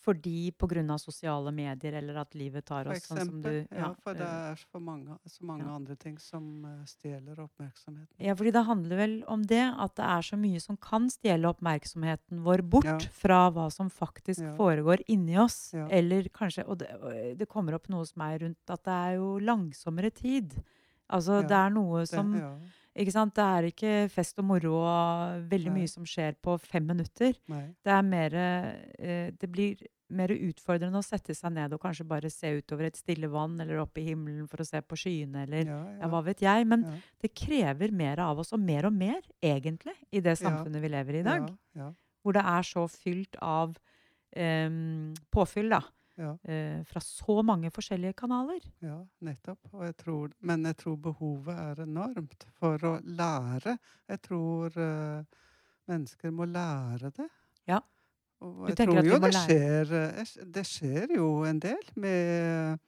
Fordi 0.00 0.50
pga. 0.52 0.98
sosiale 0.98 1.52
medier, 1.52 1.94
eller 2.00 2.16
at 2.22 2.34
livet 2.34 2.64
tar 2.66 2.84
For 2.84 2.92
oss 2.92 3.06
sånn 3.08 3.18
som 3.18 3.42
du 3.42 3.48
eksempel. 3.48 3.78
Ja, 3.78 3.90
for 4.02 4.14
det 4.14 4.26
øh, 4.26 4.50
er 4.50 4.64
for 4.72 4.80
mange, 4.80 5.16
så 5.26 5.44
mange 5.44 5.64
ja. 5.64 5.74
andre 5.74 5.96
ting 5.96 6.18
som 6.18 6.64
eh, 6.64 6.82
stjeler 6.88 7.40
oppmerksomheten. 7.40 8.14
Ja, 8.18 8.34
fordi 8.34 8.52
det 8.56 8.64
handler 8.68 9.00
vel 9.00 9.14
om 9.28 9.42
det, 9.42 9.62
at 9.86 9.94
det 9.96 10.08
er 10.08 10.26
så 10.30 10.38
mye 10.40 10.60
som 10.60 10.76
kan 10.76 11.08
stjele 11.12 11.48
oppmerksomheten 11.48 12.42
vår 12.44 12.62
bort 12.62 12.90
Ja. 12.90 12.98
fra 13.12 13.40
hva 13.50 13.70
som 13.72 13.90
faktisk 13.90 14.40
foregår 14.56 15.04
inni 15.08 15.38
oss. 15.38 15.72
Eller 15.90 16.28
kanskje 16.28 16.66
Og 16.66 16.78
det, 16.78 16.90
det 17.38 17.48
kommer 17.48 17.74
opp 17.74 17.88
noe 17.88 18.04
hos 18.04 18.16
meg 18.16 18.42
rundt 18.42 18.70
at 18.70 18.84
det 18.84 18.92
er 18.92 19.16
jo 19.16 19.38
langsommere 19.38 20.10
tid. 20.10 20.54
Altså, 21.10 21.40
det 21.42 21.56
er 21.56 21.70
noe 21.74 22.04
Det, 22.04 22.08
som 22.12 22.34
ja, 22.36 22.52
Ikke 22.98 23.12
sant? 23.14 23.34
Det 23.36 23.44
er 23.44 23.68
ikke 23.70 23.94
fest 24.10 24.38
og 24.42 24.48
moro 24.48 24.80
og 24.82 25.44
veldig 25.50 25.70
Nei. 25.70 25.80
mye 25.82 25.90
som 25.92 26.06
skjer 26.08 26.34
på 26.42 26.56
fem 26.58 26.88
minutter. 26.90 27.36
nei. 27.48 27.68
Det 27.84 27.92
er 27.94 28.02
mer 28.02 28.34
eh, 28.34 29.30
Det 29.30 29.48
blir 29.50 29.84
mer 30.10 30.32
utfordrende 30.34 30.98
å 30.98 31.06
sette 31.06 31.36
seg 31.38 31.52
ned 31.54 31.72
og 31.72 31.78
kanskje 31.84 32.02
bare 32.10 32.30
se 32.34 32.50
utover 32.58 32.88
et 32.88 32.96
stille 32.98 33.28
vann 33.30 33.54
eller 33.62 33.78
opp 33.78 33.96
i 34.00 34.08
himmelen 34.08 34.48
for 34.50 34.58
å 34.58 34.66
se 34.66 34.80
på 34.82 34.98
skyene 34.98 35.44
eller 35.46 35.68
Ja, 35.70 35.78
ja, 36.00 36.08
hva 36.10 36.24
vet 36.26 36.42
jeg. 36.42 36.66
Men 36.66 36.82
ja, 36.82 36.96
det 37.22 37.30
krever 37.38 37.92
mer 37.94 38.18
av 38.18 38.42
oss, 38.42 38.50
og 38.52 38.58
mer 38.58 38.88
og 38.90 38.92
mer, 38.96 39.20
egentlig, 39.40 39.94
i 40.10 40.18
det 40.18 40.34
Ja. 40.40 40.42
samfunnet 40.48 40.82
vi 40.82 40.88
lever 40.90 41.14
i 41.14 41.20
i 41.20 41.22
dag. 41.22 41.46
Ja, 41.46 41.84
ja, 41.84 41.92
Hvor 42.24 42.32
det 42.34 42.42
er 42.42 42.62
så 42.66 42.88
fylt 42.90 43.36
av 43.40 43.76
em, 44.36 45.14
påfyll, 45.30 45.70
da. 45.70 45.80
Ja. 46.18 46.34
eh, 46.44 46.82
fra 46.84 47.00
så 47.00 47.42
mange 47.46 47.70
forskjellige 47.70 48.16
kanaler. 48.18 48.60
Ja, 48.82 48.98
nettopp. 49.20 49.60
Og 49.72 49.84
jeg 49.86 49.96
tror, 49.96 50.32
men 50.40 50.64
jeg 50.68 50.76
tror 50.76 50.96
behovet 50.96 51.54
er 51.56 51.82
enormt 51.86 52.46
for 52.58 52.78
å 52.84 52.96
lære. 53.04 53.78
Jeg 54.08 54.22
tror 54.26 54.76
eh, 54.76 55.24
mennesker 55.88 56.34
må 56.34 56.48
lære 56.50 57.12
det. 57.16 57.28
Ja. 57.70 57.80
Og 58.40 58.70
jeg 58.70 58.76
tror 58.80 59.02
jo 59.04 59.18
må 59.20 59.28
det 59.28 59.34
skjer, 59.36 59.92
eh, 60.00 60.34
det 60.44 60.64
skjer 60.68 61.16
jo 61.16 61.28
en 61.48 61.60
del 61.60 61.92
med, 62.00 62.80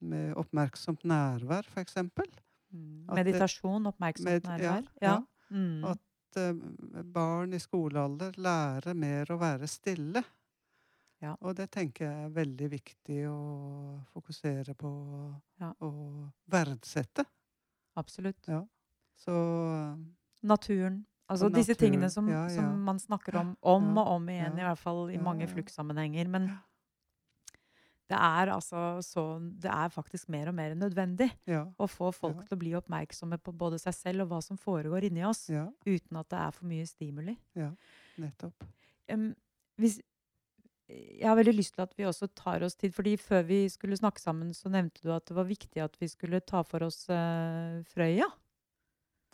med 0.00 0.34
oppmerksomt 0.38 1.04
nærvær, 1.04 1.66
eksempel. 1.82 2.28
Mm. 2.72 3.10
Meditasjon, 3.14 3.86
oppmerksomt 3.90 4.30
Med- 4.30 4.46
nærvær. 4.48 4.86
Ja. 5.02 5.18
ja. 5.18 5.18
Mm. 5.52 5.84
At 5.84 6.38
eh, 6.40 7.02
barn 7.12 7.52
i 7.52 7.60
skolealder 7.60 8.38
lærer 8.40 8.94
mer 8.96 9.34
å 9.34 9.38
være 9.42 9.68
stille. 9.68 10.22
Ja. 11.22 11.36
Og 11.40 11.54
det 11.56 11.68
tenker 11.70 12.08
jeg 12.08 12.24
er 12.26 12.34
veldig 12.34 12.68
viktig 12.72 13.20
å 13.30 13.38
fokusere 14.12 14.74
på 14.74 14.90
Ja. 15.60 15.72
og 15.80 16.32
verdsette. 16.50 17.24
Absolutt. 17.96 18.48
Ja. 18.48 18.64
Så 19.16 19.32
Naturen. 20.42 21.04
Altså 21.30 21.46
Og 21.46 21.54
disse 21.54 21.74
tingene 21.78 22.10
som, 22.10 22.26
som 22.50 22.82
man 22.84 22.98
snakker 22.98 23.36
om 23.38 23.56
om 23.62 23.98
og 23.98 24.06
om 24.16 24.28
igjen, 24.28 24.58
i 24.58 24.66
hvert 24.66 24.78
fall 24.80 25.10
i 25.10 25.16
mange 25.22 25.46
fluktsammenhenger. 25.48 26.28
Men 26.28 26.48
det 28.10 28.18
er 28.18 28.50
altså 28.52 29.00
så 29.00 29.24
Det 29.40 29.70
er 29.70 29.88
faktisk 29.88 30.28
mer 30.28 30.50
og 30.50 30.54
mer 30.54 30.74
nødvendig 30.74 31.30
å 31.78 31.86
få 31.88 32.10
folk 32.12 32.42
til 32.44 32.56
å 32.56 32.60
bli 32.60 32.74
oppmerksomme 32.76 33.38
på 33.38 33.54
både 33.56 33.78
seg 33.80 33.94
selv 33.94 34.26
og 34.26 34.28
hva 34.34 34.42
som 34.42 34.58
foregår 34.60 35.04
inni 35.08 35.24
oss, 35.24 35.46
uten 35.86 36.16
at 36.20 36.28
det 36.28 36.38
er 36.38 36.50
for 36.50 36.66
mye 36.68 36.86
stimuli. 36.86 37.36
Ja, 37.56 37.70
nettopp. 38.18 38.66
Um, 39.08 39.30
hvis, 39.80 40.00
jeg 41.18 41.26
har 41.28 41.36
veldig 41.38 41.54
lyst 41.56 41.74
til 41.76 41.82
at 41.84 41.92
vi 41.98 42.04
også 42.08 42.28
tar 42.36 42.62
oss 42.66 42.74
tid, 42.78 42.92
fordi 42.94 43.16
før 43.20 43.42
vi 43.48 43.60
skulle 43.72 43.96
snakke 43.98 44.20
sammen, 44.22 44.52
så 44.54 44.68
nevnte 44.72 45.02
du 45.04 45.12
at 45.14 45.24
det 45.28 45.36
var 45.36 45.48
viktig 45.48 45.82
at 45.84 45.96
vi 46.00 46.08
skulle 46.10 46.40
ta 46.40 46.62
for 46.66 46.84
oss 46.86 47.04
uh, 47.10 47.82
Frøya 47.92 48.28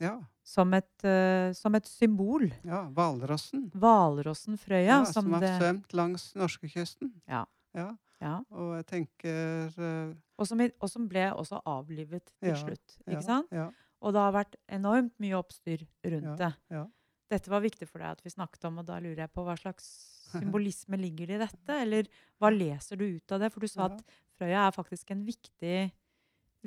Ja. 0.00 0.12
som 0.46 0.72
et, 0.74 0.90
uh, 1.04 1.52
som 1.58 1.74
et 1.74 1.86
symbol. 1.90 2.46
ja 2.64 2.84
Hvalrossen. 2.94 3.70
Hvalrossen 3.74 4.58
Frøya. 4.60 5.00
Ja, 5.00 5.04
som, 5.04 5.24
som 5.26 5.32
har 5.34 5.40
det, 5.46 5.54
svømt 5.58 5.92
langs 5.98 6.28
norskekysten. 6.38 7.10
Ja. 7.28 7.44
ja. 7.74 7.88
ja, 8.22 8.36
Og 8.50 8.76
jeg 8.78 8.86
tenker 8.92 9.72
uh, 9.78 10.14
og, 10.38 10.46
som, 10.46 10.60
og 10.62 10.88
som 10.92 11.08
ble 11.10 11.26
også 11.34 11.58
avlivet 11.66 12.30
til 12.38 12.52
Ja, 12.52 12.60
slutt. 12.60 13.00
ja, 13.06 13.12
Ikke 13.16 13.26
sant? 13.26 13.50
Ja, 13.50 13.70
Og 14.00 14.14
det 14.14 14.22
har 14.22 14.36
vært 14.36 14.54
enormt 14.70 15.16
mye 15.18 15.34
oppstyr 15.40 15.82
rundt 16.06 16.38
det. 16.38 16.52
ja. 16.70 16.84
Dette 17.28 17.50
var 17.52 17.60
viktig 17.60 17.84
for 17.90 18.00
deg 18.00 18.14
at 18.14 18.22
vi 18.24 18.30
snakket 18.32 18.62
om, 18.64 18.78
og 18.80 18.86
da 18.88 18.94
lurer 19.04 19.18
jeg 19.26 19.28
på 19.34 19.42
hva 19.44 19.52
slags 19.58 19.84
symbolisme 20.32 20.98
ligger 21.00 21.30
det 21.30 21.38
i 21.38 21.42
dette? 21.44 21.76
Eller 21.84 22.10
hva 22.38 22.50
leser 22.54 23.00
du 23.00 23.06
ut 23.16 23.34
av 23.34 23.42
det? 23.42 23.52
For 23.54 23.64
du 23.64 23.70
sa 23.70 23.88
at 23.88 24.02
Frøya 24.38 24.66
er 24.66 24.74
faktisk 24.76 25.10
en 25.14 25.24
viktig, 25.26 25.78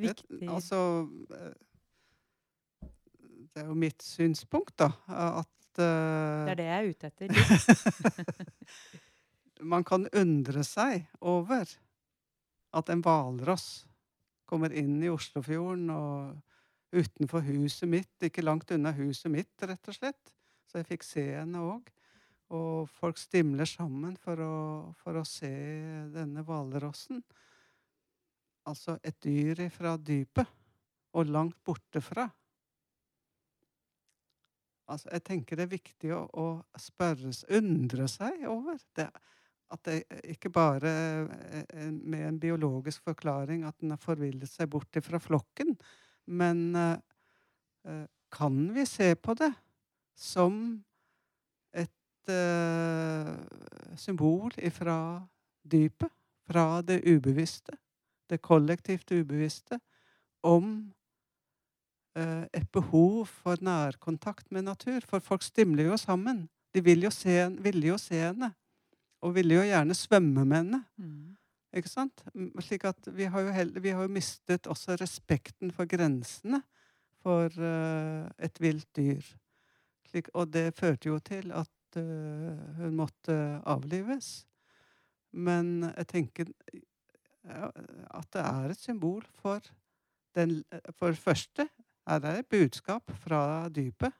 viktig 0.02 0.50
altså 0.52 0.80
eh, 1.32 1.54
Det 3.52 3.64
er 3.64 3.70
jo 3.70 3.78
mitt 3.80 4.04
synspunkt, 4.04 4.76
da, 4.80 4.92
at 5.08 5.80
uh, 5.80 6.44
Det 6.48 6.52
er 6.56 6.60
det 6.60 6.68
jeg 6.68 6.76
er 6.80 6.92
ute 6.92 7.12
etter. 7.12 7.28
Man 9.72 9.86
kan 9.88 10.08
undre 10.18 10.66
seg 10.68 11.08
over 11.22 11.70
at 12.72 12.90
en 12.90 13.04
hvalross 13.04 13.86
kommer 14.50 14.74
inn 14.76 14.98
i 15.04 15.12
Oslofjorden 15.12 15.92
og 15.96 16.40
utenfor 16.92 17.44
huset 17.48 17.88
mitt, 17.88 18.16
ikke 18.24 18.44
langt 18.44 18.72
unna 18.76 18.92
huset 18.98 19.32
mitt, 19.32 19.54
rett 19.64 19.88
og 19.88 19.96
slett. 19.96 20.34
Så 20.68 20.82
jeg 20.82 20.90
fikk 20.90 21.06
se 21.08 21.24
henne 21.38 21.64
òg. 21.64 21.88
Og 22.52 22.90
folk 22.92 23.20
stimler 23.20 23.70
sammen 23.70 24.18
for 24.20 24.42
å, 24.44 24.56
for 25.00 25.22
å 25.22 25.28
se 25.28 25.52
denne 26.12 26.44
hvalrossen. 26.48 27.22
Altså 28.68 28.98
et 29.04 29.18
dyr 29.24 29.64
fra 29.74 29.96
dypet, 29.98 30.48
og 31.16 31.32
langt 31.32 31.58
borte 31.66 32.00
fra. 32.04 32.28
Altså, 34.92 35.08
jeg 35.14 35.24
tenker 35.24 35.56
det 35.56 35.66
er 35.66 35.76
viktig 35.78 36.12
å, 36.16 36.22
å 36.28 36.80
spørres, 36.80 37.46
undre 37.56 38.08
seg 38.12 38.44
over 38.52 38.80
det. 38.98 39.08
At 39.72 39.88
det 39.88 40.02
ikke 40.34 40.52
bare 40.52 40.92
med 41.96 42.26
en 42.28 42.40
biologisk 42.42 43.06
forklaring 43.08 43.64
at 43.64 43.78
den 43.80 43.94
har 43.94 44.02
forvillet 44.02 44.52
seg 44.52 44.68
bort 44.74 45.00
fra 45.06 45.20
flokken, 45.24 45.78
men 46.28 46.76
eh, 46.76 46.98
eh, 47.88 48.04
kan 48.32 48.58
vi 48.76 48.84
se 48.88 49.14
på 49.16 49.36
det 49.40 49.54
som 50.20 50.82
et 52.22 52.34
uh, 52.34 53.98
symbol 53.98 54.54
fra 54.72 55.22
dypet, 55.64 56.10
fra 56.48 56.82
det 56.82 57.02
ubevisste, 57.08 57.78
det 58.30 58.42
kollektivt 58.42 59.12
ubevisste, 59.12 59.80
om 60.44 60.94
uh, 62.18 62.46
et 62.54 62.68
behov 62.72 63.26
for 63.26 63.58
nærkontakt 63.62 64.52
med 64.52 64.64
natur. 64.64 65.02
For 65.06 65.20
folk 65.20 65.44
stimler 65.44 65.92
jo 65.92 65.98
sammen. 65.98 66.50
De 66.74 66.84
vil 66.84 67.04
jo 67.04 67.12
se, 67.12 67.50
ville 67.60 67.88
jo 67.88 67.98
se 67.98 68.16
henne. 68.16 68.54
Og 69.22 69.36
ville 69.36 69.54
jo 69.54 69.68
gjerne 69.68 69.94
svømme 69.94 70.46
med 70.46 70.58
henne. 70.58 70.84
Mm. 70.98 71.38
Ikke 71.78 71.90
sant? 71.90 72.24
Slik 72.60 72.86
at 72.90 73.08
vi 73.16 73.30
har 73.30 73.42
jo, 73.42 73.52
heller, 73.52 73.80
vi 73.80 73.94
har 73.94 74.02
jo 74.02 74.12
mistet 74.12 74.68
også 74.68 74.98
respekten 75.00 75.72
for 75.72 75.86
grensene 75.86 76.64
for 77.22 77.54
uh, 77.54 78.26
et 78.42 78.58
vilt 78.60 78.90
dyr. 78.98 79.22
Slik, 80.10 80.32
og 80.34 80.50
det 80.54 80.74
førte 80.76 81.12
jo 81.12 81.20
til 81.24 81.54
at 81.56 81.70
eh, 82.00 82.62
hun 82.78 82.96
måtte 82.96 83.36
avlives. 83.66 84.46
Men 85.32 85.92
jeg 85.96 86.08
tenker 86.12 86.50
at 87.48 88.28
det 88.36 88.42
er 88.44 88.70
et 88.70 88.78
symbol 88.80 89.24
for 89.42 89.64
den 90.36 90.62
For 91.00 91.12
det 91.12 91.20
første 91.20 91.66
er 92.08 92.20
det 92.22 92.34
et 92.40 92.50
budskap 92.52 93.12
fra 93.24 93.68
dypet 93.74 94.14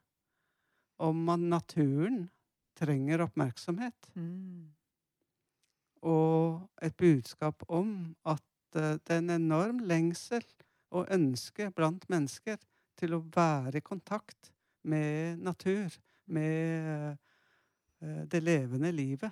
om 1.02 1.30
at 1.30 1.40
naturen 1.40 2.30
trenger 2.78 3.26
oppmerksomhet 3.26 4.10
Mm. 4.16 4.72
og 6.02 6.68
et 6.82 6.96
budskap 6.98 7.64
om 7.70 8.16
at 8.26 8.42
eh, 8.76 8.98
det 8.98 9.16
er 9.16 9.22
en 9.22 9.30
enorm 9.30 9.80
lengsel 9.80 10.44
og 10.92 11.08
ønske 11.14 11.70
blant 11.72 12.08
mennesker 12.10 12.58
til 12.98 13.14
å 13.16 13.24
være 13.36 13.78
i 13.78 13.86
kontakt 13.86 14.52
med 14.84 15.38
natur, 15.40 15.94
med 16.26 17.18
det 18.02 18.42
levende 18.42 18.92
livet. 18.92 19.32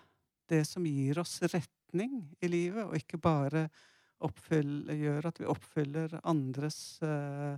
Det 0.50 0.64
som 0.66 0.86
gir 0.86 1.20
oss 1.22 1.40
retning 1.42 2.20
i 2.42 2.50
livet, 2.50 2.86
og 2.86 2.98
ikke 2.98 3.18
bare 3.22 3.68
oppfyll- 4.26 4.92
gjør 4.94 5.30
at 5.30 5.40
vi 5.40 5.48
oppfyller 5.50 6.20
andres 6.24 7.02
eh, 7.06 7.56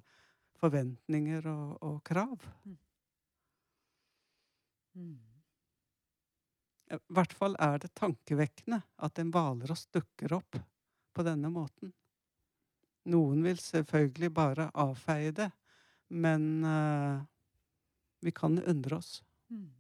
forventninger 0.61 1.47
og, 1.49 1.77
og 1.81 1.97
krav. 2.05 2.45
Mm. 4.95 5.19
I 6.91 6.99
hvert 7.15 7.33
fall 7.33 7.55
er 7.63 7.79
det 7.79 7.93
tankevekkende 7.95 8.81
at 8.99 9.19
en 9.21 9.31
hvalross 9.31 9.87
dukker 9.95 10.35
opp 10.35 10.59
på 11.15 11.25
denne 11.25 11.49
måten. 11.51 11.93
Noen 13.11 13.41
vil 13.45 13.57
selvfølgelig 13.57 14.29
bare 14.35 14.67
avfeie 14.77 15.31
det, 15.33 15.47
men 16.13 16.65
uh, 16.67 17.23
vi 18.21 18.33
kan 18.35 18.59
undre 18.59 18.99
oss. 18.99 19.21
Mm. 19.49 19.71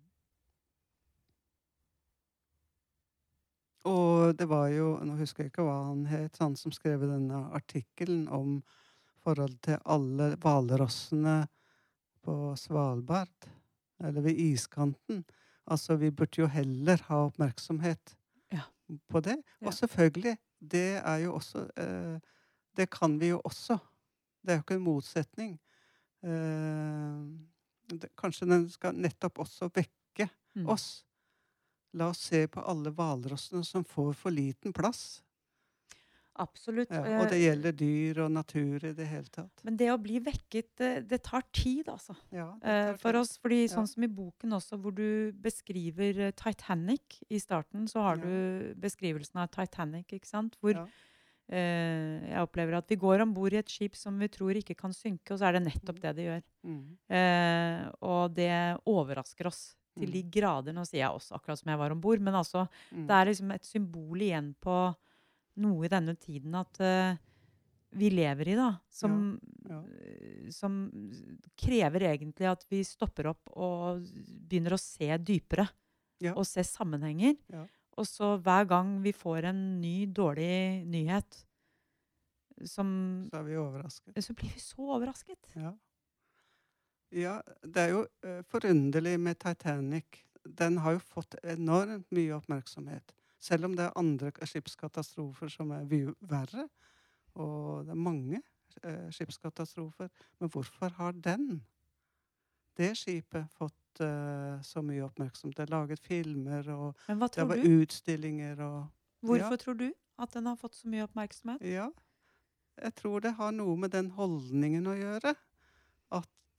Og 3.89 4.35
det 4.37 4.45
var 4.49 4.67
jo, 4.69 4.91
nå 5.05 5.15
husker 5.17 5.43
jeg 5.43 5.51
ikke 5.51 5.63
hva 5.65 5.77
han 5.87 6.03
het, 6.11 6.37
han 6.41 6.55
som 6.59 6.73
skrev 6.75 7.01
denne 7.09 7.39
artikkelen 7.57 8.27
om 8.29 8.59
forhold 9.23 9.55
til 9.65 9.79
alle 9.89 10.35
hvalrossene 10.41 11.47
på 12.25 12.35
Svalbard, 12.57 13.47
eller 14.01 14.21
ved 14.21 14.37
iskanten. 14.37 15.23
Altså, 15.71 15.95
vi 16.01 16.11
burde 16.11 16.41
jo 16.43 16.47
heller 16.49 17.01
ha 17.09 17.23
oppmerksomhet 17.27 18.15
Ja. 18.51 18.61
på 19.09 19.19
det. 19.21 19.37
Og 19.65 19.73
selvfølgelig, 19.73 20.37
det 20.61 20.97
er 21.01 21.17
jo 21.25 21.33
også 21.35 21.67
eh, 21.77 22.19
Det 22.77 22.89
kan 22.89 23.19
vi 23.19 23.27
jo 23.27 23.41
også. 23.43 23.77
Det 24.41 24.49
er 24.51 24.55
jo 24.55 24.61
ikke 24.63 24.75
en 24.75 24.83
motsetning. 24.85 25.59
Eh, 26.23 27.97
det, 27.99 28.09
kanskje 28.17 28.45
den 28.47 28.69
skal 28.69 28.95
nettopp 28.95 29.39
også 29.39 29.69
vekke 29.75 30.29
Mm. 30.55 30.67
oss. 30.67 31.05
La 31.93 32.07
oss 32.13 32.21
se 32.29 32.45
på 32.47 32.61
alle 32.63 32.91
hvalrossene 32.95 33.65
som 33.67 33.83
får 33.83 34.13
for 34.15 34.31
liten 34.31 34.71
plass. 34.73 35.21
Absolutt. 36.39 36.89
Ja, 36.89 37.01
eh, 37.03 37.17
og 37.19 37.27
det 37.29 37.41
gjelder 37.41 37.73
dyr 37.75 38.21
og 38.23 38.29
natur 38.31 38.85
i 38.87 38.93
det 38.95 39.05
hele 39.09 39.27
tatt. 39.29 39.61
Men 39.67 39.75
det 39.77 39.89
å 39.91 39.97
bli 40.01 40.21
vekket, 40.23 40.69
det, 40.79 40.91
det 41.11 41.19
tar 41.27 41.43
tid, 41.53 41.89
altså. 41.91 42.15
Ja, 42.31 42.53
Eh, 42.63 42.93
tar 42.93 42.97
for 43.01 43.11
tid. 43.11 43.19
oss, 43.19 43.33
fordi 43.43 43.59
sånn 43.69 43.89
som 43.91 44.03
i 44.03 44.07
boken 44.07 44.55
også, 44.55 44.79
hvor 44.81 44.95
du 44.95 45.33
beskriver 45.43 46.21
eh, 46.29 46.31
Titanic 46.31 47.19
i 47.29 47.37
starten, 47.43 47.83
så 47.91 48.01
har 48.07 48.21
du 48.23 48.73
beskrivelsen 48.79 49.43
av 49.43 49.51
Titanic, 49.51 50.07
ikke 50.15 50.25
sant? 50.31 50.55
Hvor 50.63 50.73
Ja. 50.79 50.87
eh, 51.51 52.31
jeg 52.31 52.47
opplever 52.47 52.77
at 52.79 52.87
vi 52.87 52.95
går 52.95 53.21
om 53.27 53.33
bord 53.35 53.51
i 53.53 53.57
et 53.59 53.67
skip 53.69 53.93
som 53.99 54.17
vi 54.17 54.29
tror 54.29 54.55
ikke 54.55 54.77
kan 54.79 54.91
synke, 54.95 55.33
og 55.35 55.39
så 55.43 55.49
er 55.51 55.59
det 55.59 55.65
nettopp 55.67 55.99
det 55.99 56.15
det 56.15 56.25
gjør. 56.29 56.43
Mm. 56.63 56.97
Eh, 57.11 57.91
og 58.01 58.33
det 58.33 58.79
overrasker 58.87 59.47
oss 59.51 59.75
til 59.97 60.11
de 60.11 60.21
grader. 60.31 60.73
Nå 60.73 60.85
sier 60.87 61.01
jeg 61.05 61.11
også 61.17 61.35
akkurat 61.37 61.59
som 61.59 61.71
jeg 61.73 61.79
var 61.81 61.91
om 61.91 62.01
bord, 62.01 62.19
men 62.23 62.33
altså, 62.37 62.67
Mm. 62.91 63.07
det 63.07 63.15
er 63.17 63.25
liksom 63.31 63.51
et 63.55 63.65
symbol 63.67 64.21
igjen 64.21 64.53
på 64.61 64.77
noe 65.57 65.85
i 65.85 65.91
denne 65.91 66.15
tiden 66.15 66.55
at 66.55 66.79
uh, 66.79 67.17
vi 67.91 68.09
lever 68.09 68.47
i, 68.53 68.55
da, 68.55 68.69
som, 68.89 69.37
ja. 69.67 69.81
ja. 69.83 70.51
som 70.55 70.77
krever 71.59 72.05
egentlig 72.13 72.47
at 72.47 72.63
vi 72.71 72.83
stopper 72.87 73.27
opp 73.33 73.51
og 73.59 73.99
begynner 74.47 74.77
å 74.77 74.79
se 74.79 75.09
dypere. 75.19 75.67
Ja. 76.21 76.35
Og 76.37 76.45
se 76.45 76.63
sammenhenger. 76.63 77.35
Og 77.97 78.05
så 78.07 78.37
hver 78.39 78.67
gang 78.69 79.01
vi 79.03 79.11
får 79.11 79.49
en 79.49 79.81
ny, 79.81 80.05
dårlig 80.07 80.85
nyhet, 80.87 81.41
som, 82.63 83.27
Så 83.31 83.39
er 83.39 83.43
vi 83.47 83.55
overrasket. 83.57 84.23
så 84.23 84.33
blir 84.37 84.51
vi 84.53 84.59
så 84.61 84.85
overrasket. 84.95 85.49
Ja. 85.57 85.73
Ja, 87.11 87.39
det 87.63 87.81
er 87.81 87.89
jo 87.91 88.03
eh, 88.23 88.41
forunderlig 88.47 89.19
med 89.19 89.39
Titanic. 89.41 90.23
Den 90.45 90.77
har 90.77 90.95
jo 90.95 91.01
fått 91.03 91.35
enormt 91.43 92.07
mye 92.11 92.37
oppmerksomhet. 92.37 93.13
Selv 93.41 93.65
om 93.65 93.75
det 93.75 93.87
er 93.87 93.97
andre 93.97 94.31
skipskatastrofer 94.45 95.49
som 95.49 95.73
er 95.75 95.85
verre. 96.29 96.67
Og 97.33 97.85
det 97.85 97.93
er 97.93 97.99
mange 97.99 98.41
eh, 98.83 99.09
skipskatastrofer. 99.11 100.09
Men 100.39 100.49
hvorfor 100.49 100.93
har 100.97 101.11
den, 101.11 101.63
det 102.77 102.93
skipet, 102.97 103.49
fått 103.57 104.03
eh, 104.03 104.61
så 104.63 104.83
mye 104.85 105.03
oppmerksomhet? 105.05 105.57
Det 105.57 105.67
er 105.67 105.75
laget 105.75 105.99
filmer, 105.99 106.69
og 106.71 106.95
det 107.07 107.47
var 107.47 107.55
du? 107.55 107.81
utstillinger 107.81 108.63
og 108.65 108.87
Hvorfor 109.21 109.55
tror 109.55 109.73
du 109.77 109.91
at 110.17 110.33
den 110.33 110.45
har 110.45 110.55
fått 110.57 110.75
så 110.75 110.89
mye 110.89 111.03
oppmerksomhet? 111.05 111.61
Ja. 111.61 111.91
Jeg 112.81 112.95
tror 112.97 113.21
det 113.21 113.35
har 113.37 113.51
noe 113.53 113.75
med 113.77 113.91
den 113.93 114.09
holdningen 114.15 114.87
å 114.87 114.95
gjøre. 114.97 115.35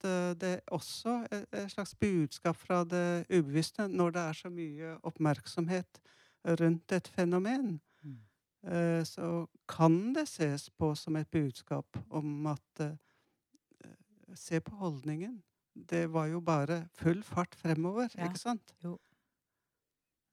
At 0.03 0.09
eh, 0.09 0.33
det 0.39 0.59
også 0.71 1.13
er 1.31 1.45
et 1.63 1.71
slags 1.71 1.95
budskap 1.95 2.55
fra 2.57 2.83
det 2.83 3.25
ubevisste 3.29 3.87
når 3.87 4.11
det 4.15 4.21
er 4.21 4.33
så 4.33 4.49
mye 4.51 4.97
oppmerksomhet 5.03 5.99
rundt 6.59 6.91
et 6.91 7.07
fenomen. 7.07 7.79
Mm. 8.03 8.17
eh, 8.67 9.03
Så 9.03 9.47
kan 9.67 10.13
det 10.13 10.27
ses 10.27 10.69
på 10.69 10.93
som 10.95 11.15
et 11.15 11.29
budskap 11.31 11.85
om 12.09 12.47
at 12.47 12.79
eh, 12.79 12.95
Se 14.35 14.59
på 14.59 14.75
holdningen. 14.75 15.43
Det 15.75 16.07
var 16.09 16.25
jo 16.25 16.39
bare 16.41 16.87
full 16.93 17.21
fart 17.23 17.53
fremover, 17.55 18.09
Ja. 18.17 18.25
ikke 18.25 18.39
sant? 18.39 18.73
Jo. 18.83 18.97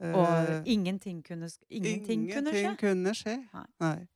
Eh, 0.00 0.14
Og 0.14 0.66
ingenting 0.66 1.22
kunne, 1.24 1.50
ingenting 1.68 2.22
ingenting 2.22 2.32
kunne 2.32 2.52
skje? 2.52 2.76
kunne 2.80 3.14
skje. 3.14 3.34
Nei. 3.52 3.66
Nei. 3.80 4.06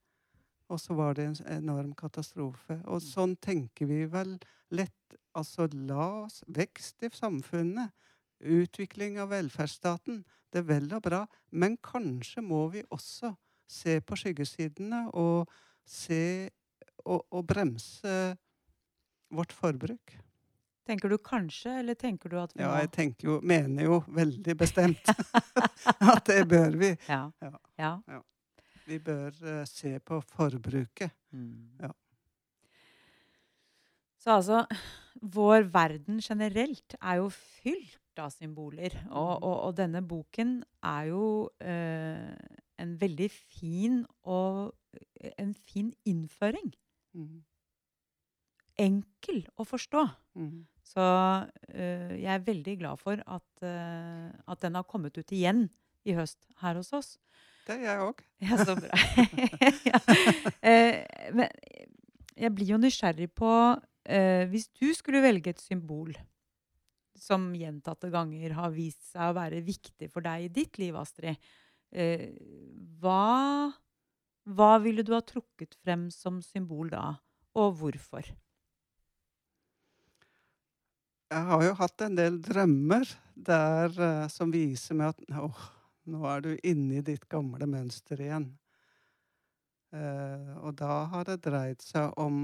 Og 0.70 0.80
så 0.80 0.94
var 0.94 1.12
det 1.14 1.26
en 1.26 1.46
enorm 1.62 1.92
katastrofe. 1.94 2.80
Og 2.86 3.00
Mm. 3.02 3.08
sånn 3.12 3.36
tenker 3.36 3.86
vi 3.86 4.04
vel 4.06 4.38
lett. 4.70 5.16
Altså 5.34 5.68
la 5.72 6.08
oss 6.24 6.42
Vekst 6.46 7.02
i 7.06 7.10
samfunnet. 7.14 7.92
Utvikling 8.44 9.18
av 9.22 9.32
velferdsstaten. 9.32 10.22
Det 10.52 10.62
er 10.62 10.68
vel 10.68 10.90
og 10.94 11.02
bra. 11.06 11.22
Men 11.50 11.78
kanskje 11.82 12.44
må 12.44 12.66
vi 12.74 12.84
også 12.94 13.32
se 13.70 14.00
på 14.04 14.18
skyggesidene 14.20 15.08
og 15.16 15.50
se 15.88 16.50
og, 17.04 17.24
og 17.30 17.42
bremse 17.46 18.12
vårt 19.34 19.52
forbruk. 19.52 20.14
Tenker 20.84 21.08
du 21.08 21.16
kanskje, 21.18 21.78
eller 21.80 21.96
tenker 21.96 22.28
du 22.28 22.36
at 22.42 22.52
vi 22.52 22.60
må 22.60 22.68
Ja, 22.68 22.82
jeg 22.84 22.90
tenker 22.92 23.28
jo, 23.30 23.38
mener 23.40 23.86
jo 23.86 24.02
veldig 24.12 24.54
bestemt 24.60 25.08
at 26.12 26.26
det 26.28 26.42
bør 26.48 26.76
vi. 26.76 26.90
Ja. 27.08 27.22
Ja. 27.40 27.92
ja. 28.12 28.20
Vi 28.84 28.98
bør 29.00 29.32
uh, 29.40 29.62
se 29.64 29.96
på 30.04 30.20
forbruket. 30.28 31.14
Ja. 31.80 31.90
Så 34.20 34.36
altså, 34.36 34.66
vår 35.22 35.68
verden 35.72 36.18
generelt 36.20 36.96
er 37.00 37.16
jo 37.22 37.28
fylt 37.30 38.18
av 38.18 38.30
symboler. 38.30 38.92
Og, 39.10 39.38
Mhm. 39.40 39.42
og, 39.42 39.56
og 39.68 39.74
denne 39.76 40.02
boken 40.02 40.62
er 40.82 41.04
jo 41.10 41.50
eh, 41.60 42.34
en 42.78 42.96
veldig 43.00 43.30
fin 43.30 44.04
og 44.24 44.74
en 45.38 45.54
fin 45.54 45.92
innføring. 46.06 46.72
Mm. 47.14 47.42
Enkel 48.78 49.44
å 49.60 49.64
forstå. 49.66 50.02
Mm. 50.34 50.64
Så 50.84 51.02
eh, 51.70 52.14
jeg 52.20 52.30
er 52.34 52.42
veldig 52.46 52.74
glad 52.80 52.98
for 53.00 53.20
at, 53.26 53.46
eh, 53.62 54.30
at 54.50 54.60
den 54.60 54.74
har 54.74 54.82
kommet 54.90 55.16
ut 55.18 55.30
igjen 55.32 55.68
i 56.04 56.12
høst 56.18 56.38
her 56.60 56.74
hos 56.80 56.92
oss. 56.92 57.12
Det 57.66 57.78
er 57.78 57.86
jeg 57.86 58.02
òg. 58.04 58.22
Ja, 58.44 58.58
så 58.60 58.74
bra. 58.76 58.90
ja. 59.90 60.00
eh, 60.60 61.04
men 61.32 61.48
jeg 62.36 62.50
blir 62.54 62.74
jo 62.74 62.80
nysgjerrig 62.82 63.30
på 63.38 63.50
eh, 64.04 64.44
Hvis 64.50 64.68
du 64.76 64.88
skulle 64.96 65.22
velge 65.24 65.54
et 65.54 65.62
symbol 65.62 66.14
som 67.18 67.52
gjentatte 67.56 68.10
ganger 68.12 68.56
har 68.56 68.72
vist 68.74 69.04
seg 69.12 69.30
å 69.30 69.36
være 69.36 69.62
viktig 69.64 70.10
for 70.12 70.24
deg 70.24 70.46
i 70.46 70.52
ditt 70.52 70.78
liv, 70.82 70.96
Astrid, 70.98 71.38
eh, 71.94 72.32
hva, 73.00 73.70
hva 74.50 74.72
ville 74.82 75.04
du 75.06 75.14
ha 75.14 75.22
trukket 75.24 75.76
frem 75.80 76.08
som 76.12 76.42
symbol 76.44 76.90
da, 76.92 77.14
og 77.54 77.78
hvorfor? 77.80 78.26
Jeg 81.34 81.46
har 81.48 81.62
jo 81.64 81.78
hatt 81.78 82.02
en 82.04 82.18
del 82.18 82.36
drømmer 82.42 83.08
der 83.34 83.94
eh, 83.94 84.26
som 84.30 84.52
viser 84.54 84.98
meg 84.98 85.14
at 85.14 85.38
åh, 85.40 85.62
nå 86.10 86.26
er 86.30 86.44
du 86.44 86.52
inne 86.62 87.00
i 87.00 87.06
ditt 87.06 87.24
gamle 87.32 87.66
mønster 87.70 88.20
igjen. 88.20 88.52
Eh, 89.94 90.54
og 90.58 90.74
da 90.80 91.04
har 91.12 91.26
det 91.28 91.42
dreid 91.44 91.82
seg 91.84 92.14
om 92.20 92.38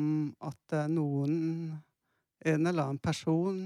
at 0.46 0.76
er 0.76 0.90
noen, 0.92 1.72
en 2.46 2.66
eller 2.66 2.84
annen 2.84 3.02
person, 3.02 3.62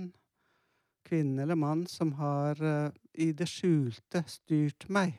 kvinne 1.05 1.45
eller 1.45 1.59
mann, 1.61 1.85
som 1.91 2.15
har 2.17 2.61
eh, 2.65 2.97
i 3.21 3.33
det 3.37 3.49
skjulte 3.51 4.25
styrt 4.31 4.89
meg. 4.89 5.19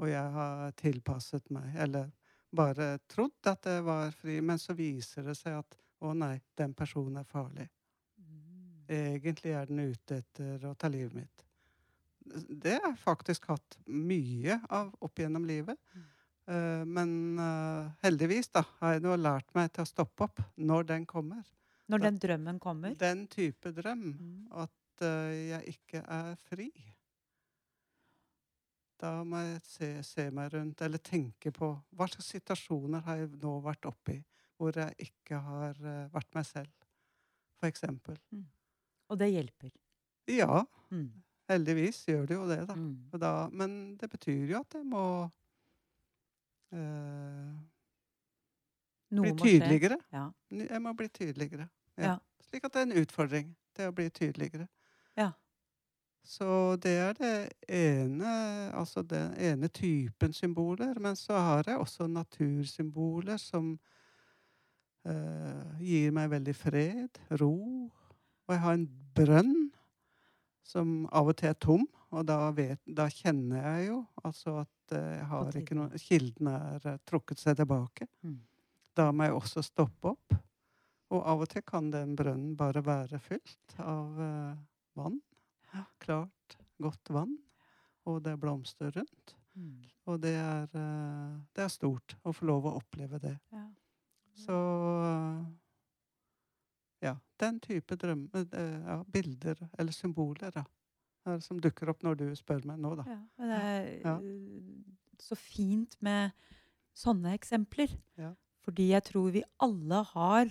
Og 0.00 0.08
jeg 0.08 0.34
har 0.38 0.72
tilpasset 0.80 1.52
meg, 1.52 1.68
eller 1.84 2.08
bare 2.52 2.96
trodd 3.08 3.50
at 3.50 3.62
det 3.68 3.78
var 3.84 4.10
fri, 4.16 4.40
men 4.40 4.60
så 4.60 4.74
viser 4.76 5.28
det 5.28 5.36
seg 5.38 5.60
at 5.60 5.76
å 6.02 6.14
nei, 6.16 6.34
den 6.58 6.72
personen 6.74 7.20
er 7.20 7.28
farlig. 7.28 7.68
Egentlig 8.92 9.52
er 9.54 9.68
den 9.68 9.84
ute 9.92 10.18
etter 10.18 10.64
å 10.66 10.74
ta 10.74 10.90
livet 10.90 11.14
mitt. 11.14 11.44
Det 12.48 12.74
har 12.80 12.90
jeg 12.90 13.02
faktisk 13.02 13.46
hatt 13.52 13.78
mye 13.86 14.58
av 14.72 14.90
opp 15.04 15.22
gjennom 15.22 15.46
livet. 15.46 15.78
Mm. 16.48 16.54
Eh, 16.54 16.84
men 16.86 17.38
eh, 17.38 17.90
heldigvis 18.02 18.48
da, 18.54 18.64
har 18.80 18.96
jeg 18.96 19.02
nå 19.04 19.16
lært 19.16 19.52
meg 19.54 19.70
til 19.72 19.84
å 19.84 19.90
stoppe 19.90 20.24
opp 20.26 20.42
når 20.56 20.88
den 20.88 21.06
kommer. 21.06 21.44
Når 21.92 21.98
den 22.06 22.18
drømmen 22.22 22.58
kommer? 22.62 22.94
Den 22.98 23.26
type 23.30 23.72
drøm. 23.76 24.02
Mm. 24.18 24.48
At 24.64 25.04
eh, 25.06 25.36
jeg 25.52 25.76
ikke 25.76 26.02
er 26.06 26.34
fri. 26.48 26.70
Da 29.02 29.16
må 29.26 29.40
jeg 29.42 29.60
se, 29.66 29.88
se 30.06 30.28
meg 30.30 30.52
rundt, 30.54 30.82
eller 30.86 31.00
tenke 31.02 31.50
på 31.54 31.72
hva 31.98 32.06
slags 32.10 32.28
situasjoner 32.36 33.02
har 33.06 33.22
jeg 33.24 33.32
nå 33.42 33.56
vært 33.64 33.88
oppi 33.90 34.20
hvor 34.60 34.76
jeg 34.78 34.94
ikke 35.08 35.40
har 35.42 35.78
vært 36.12 36.28
meg 36.36 36.44
selv, 36.46 36.70
for 37.58 37.66
eksempel. 37.66 38.14
Og 39.10 39.18
det 39.18 39.32
hjelper. 39.32 39.72
Ja, 40.30 40.62
Mm. 40.92 41.08
heldigvis 41.48 42.04
gjør 42.06 42.26
det 42.28 42.34
jo 42.36 42.46
det, 42.46 42.60
da. 42.68 42.74
Mm. 42.78 43.18
Da 43.18 43.48
men 43.50 43.96
det 43.98 44.10
betyr 44.12 44.52
jo 44.52 44.60
at 44.60 44.74
jeg 44.76 44.84
må 44.86 45.02
Noe 49.12 49.32
bli 49.32 49.32
tydeligere. 49.36 49.98
Ja. 50.12 50.28
Jeg 50.50 50.82
må 50.82 50.92
bli 50.96 51.08
tydeligere. 51.08 51.68
Ja. 52.00 52.16
Slik 52.48 52.64
at 52.64 52.72
det 52.74 52.80
er 52.80 52.88
en 52.88 53.00
utfordring 53.02 53.52
til 53.76 53.90
å 53.90 53.94
bli 53.96 54.08
tydeligere. 54.10 54.66
Ja. 55.18 55.30
Så 56.24 56.76
det 56.82 56.92
er 57.02 57.16
det 57.18 57.34
ene, 57.68 58.32
altså 58.72 59.02
den 59.02 59.34
ene 59.36 59.68
typen 59.68 60.32
symboler. 60.32 60.98
Men 61.00 61.16
så 61.16 61.36
har 61.36 61.64
jeg 61.66 61.78
også 61.78 62.06
natursymboler 62.06 63.36
som 63.36 63.74
uh, 65.08 65.80
gir 65.82 66.12
meg 66.14 66.30
veldig 66.30 66.56
fred, 66.56 67.20
ro. 67.40 67.56
Og 68.46 68.54
jeg 68.54 68.62
har 68.64 68.78
en 68.78 68.88
brønn 69.16 69.56
som 70.64 71.02
av 71.12 71.28
og 71.28 71.36
til 71.36 71.50
er 71.50 71.58
tom, 71.58 71.86
og 72.12 72.26
da, 72.28 72.38
vet, 72.52 72.80
da 72.84 73.06
kjenner 73.08 73.62
jeg 73.62 73.88
jo 73.88 73.98
altså 74.20 74.58
at 74.62 74.94
eh, 74.96 75.12
jeg 75.16 75.28
har 75.30 75.58
ikke 75.62 75.76
noe 75.78 76.00
Kilden 76.00 76.50
er 76.52 76.88
eh, 76.90 76.98
trukket 77.08 77.40
seg 77.40 77.56
tilbake. 77.56 78.08
Mm. 78.26 78.40
Da 78.98 79.06
må 79.16 79.24
jeg 79.24 79.36
også 79.38 79.64
stoppe 79.64 80.12
opp. 80.12 80.34
Og 81.12 81.22
av 81.28 81.44
og 81.44 81.48
til 81.52 81.64
kan 81.64 81.88
den 81.92 82.14
brønnen 82.16 82.54
bare 82.56 82.82
være 82.84 83.20
fylt 83.20 83.74
av 83.80 84.16
uh, 84.16 84.52
vann. 84.96 85.18
Klart, 86.00 86.56
godt 86.80 87.12
vann. 87.12 87.34
Og 88.08 88.22
det 88.24 88.32
er 88.32 88.40
blomster 88.40 88.92
rundt. 88.96 89.34
Mm. 89.52 89.82
Og 90.08 90.20
det 90.24 90.32
er, 90.40 90.68
uh, 90.72 91.36
det 91.52 91.66
er 91.66 91.72
stort 91.72 92.16
å 92.24 92.32
få 92.32 92.48
lov 92.48 92.68
å 92.68 92.76
oppleve 92.80 93.20
det. 93.20 93.34
Ja. 93.52 93.66
Så 94.40 94.56
uh, 94.56 95.44
ja, 97.04 97.16
den 97.40 97.60
type 97.60 97.96
drømme, 98.00 98.46
ja, 98.56 99.02
bilder 99.12 99.66
eller 99.76 99.92
symboler 99.92 100.52
da, 100.54 100.64
som 101.40 101.60
dukker 101.62 101.88
opp 101.92 102.02
når 102.02 102.16
du 102.18 102.24
spør 102.36 102.64
meg 102.66 102.78
nå, 102.82 102.94
da. 102.98 103.04
Ja, 103.06 103.18
det 103.38 103.58
er 103.58 103.84
Ja. 104.04 104.14
øh, 104.18 104.82
så 105.22 105.36
fint 105.38 105.96
med 106.02 106.32
sånne 106.94 107.34
eksempler. 107.38 107.88
Ja. 108.18 108.32
Fordi 108.64 108.88
jeg 108.90 109.04
tror 109.04 109.30
vi 109.32 109.42
alle 109.60 110.02
har, 110.14 110.46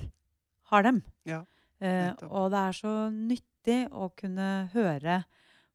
har 0.72 0.82
dem. 0.84 1.04
Ja, 1.26 1.44
Eh, 1.82 2.14
og 2.30 2.52
det 2.54 2.60
er 2.60 2.72
så 2.78 2.92
nyttig 3.10 3.78
å 3.92 4.12
kunne 4.16 4.70
høre 4.70 5.24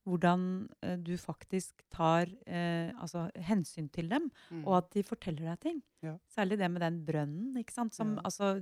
hvordan 0.07 0.69
eh, 0.87 0.97
du 1.03 1.17
faktisk 1.19 1.83
tar 1.91 2.29
eh, 2.47 2.93
altså, 3.03 3.27
hensyn 3.43 3.89
til 3.93 4.09
dem, 4.09 4.31
Mm. 4.51 4.63
og 4.67 4.77
at 4.79 4.91
de 4.95 5.03
forteller 5.03 5.49
deg 5.51 5.61
ting. 5.61 5.83
Ja. 6.03 6.17
Særlig 6.31 6.59
det 6.61 6.71
med 6.71 6.81
den 6.83 7.01
brønnen. 7.05 7.57
ikke 7.59 7.73
sant? 7.75 7.95
Som, 7.95 8.15
Ja. 8.17 8.21
altså, 8.25 8.53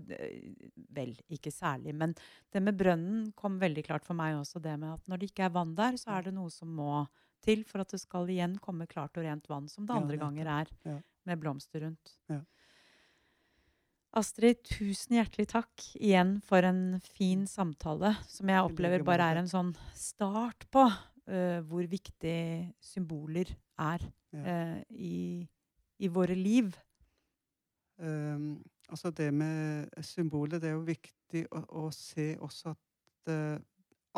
vel, 0.94 1.12
ikke 1.28 1.52
særlig, 1.52 1.94
men 1.94 2.14
det 2.52 2.62
med 2.62 2.76
brønnen 2.78 3.32
kom 3.36 3.58
veldig 3.60 3.84
klart 3.84 4.04
for 4.06 4.14
meg 4.14 4.34
også. 4.36 4.62
Det 4.62 4.78
med 4.80 4.94
at 4.94 5.06
når 5.08 5.18
det 5.20 5.30
ikke 5.32 5.44
er 5.44 5.50
vann 5.52 5.74
der, 5.74 5.92
så 6.00 6.16
er 6.18 6.22
det 6.22 6.34
noe 6.34 6.50
som 6.50 6.68
må 6.74 7.06
til 7.44 7.62
for 7.64 7.80
at 7.84 7.88
det 7.92 8.00
skal 8.00 8.26
igjen 8.26 8.58
komme 8.58 8.86
klart 8.88 9.16
og 9.18 9.24
rent 9.24 9.46
vann, 9.48 9.68
som 9.68 9.84
det 9.84 9.92
Ja, 9.94 10.00
andre 10.00 10.16
nettopp. 10.16 10.34
ganger 10.34 10.46
er, 10.60 10.66
Ja. 10.86 10.98
med 11.26 11.40
blomster 11.40 11.80
rundt. 11.84 12.16
Ja. 12.30 12.40
Astrid, 14.16 14.60
tusen 14.62 15.16
hjertelig 15.18 15.48
takk 15.50 15.84
igjen 15.98 16.36
for 16.46 16.62
en 16.62 17.00
fin 17.02 17.46
samtale, 17.50 18.12
som 18.30 18.46
jeg 18.52 18.62
opplever 18.62 19.02
bare 19.04 19.26
er 19.32 19.40
en 19.40 19.48
sånn 19.50 19.72
start 19.92 20.68
på 20.70 20.84
eh, 21.28 21.60
hvor 21.68 21.86
viktig 21.88 22.74
symboler 22.80 23.50
er 23.78 24.04
eh, 24.34 24.82
i, 24.90 25.48
i 25.98 26.08
våre 26.08 26.34
liv. 26.34 26.74
Um, 27.96 28.64
altså 28.88 29.10
det 29.10 29.34
med 29.34 29.88
symboler, 30.02 30.58
det 30.58 30.68
er 30.68 30.72
jo 30.74 30.86
viktig 30.88 31.44
å, 31.54 31.60
å 31.86 31.90
se 31.94 32.32
også 32.42 32.72
at 32.74 33.30
uh, 33.30 33.58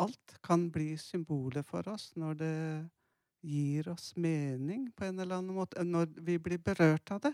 alt 0.01 0.37
kan 0.43 0.71
bli 0.73 0.95
symboler 0.97 1.61
for 1.65 1.85
oss 1.91 2.09
når 2.17 2.39
det 2.41 2.55
gir 3.45 3.89
oss 3.93 4.15
mening 4.17 4.89
på 4.97 5.05
en 5.05 5.19
eller 5.19 5.37
annen 5.37 5.55
måte. 5.55 5.83
Når 5.83 6.09
vi 6.25 6.39
blir 6.41 6.57
berørt 6.57 7.11
av 7.13 7.21
det, 7.27 7.33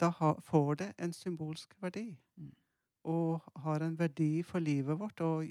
da 0.00 0.10
ha, 0.18 0.34
får 0.42 0.74
det 0.82 0.90
en 0.98 1.14
symbolsk 1.14 1.74
verdi. 1.82 2.08
Mm. 2.36 2.50
Og 3.14 3.46
har 3.62 3.84
en 3.84 3.98
verdi 3.98 4.42
for 4.42 4.58
livet 4.58 4.98
vårt 4.98 5.20
og 5.22 5.46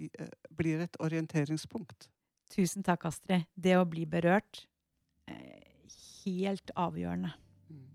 blir 0.57 0.83
et 0.83 0.99
orienteringspunkt. 0.99 2.09
Tusen 2.53 2.85
takk, 2.85 3.07
Astrid. 3.09 3.47
Det 3.55 3.73
å 3.79 3.85
bli 3.89 4.05
berørt 4.05 4.67
eh, 5.25 5.87
helt 6.23 6.73
avgjørende. 6.77 7.31
Mm. 7.69 7.87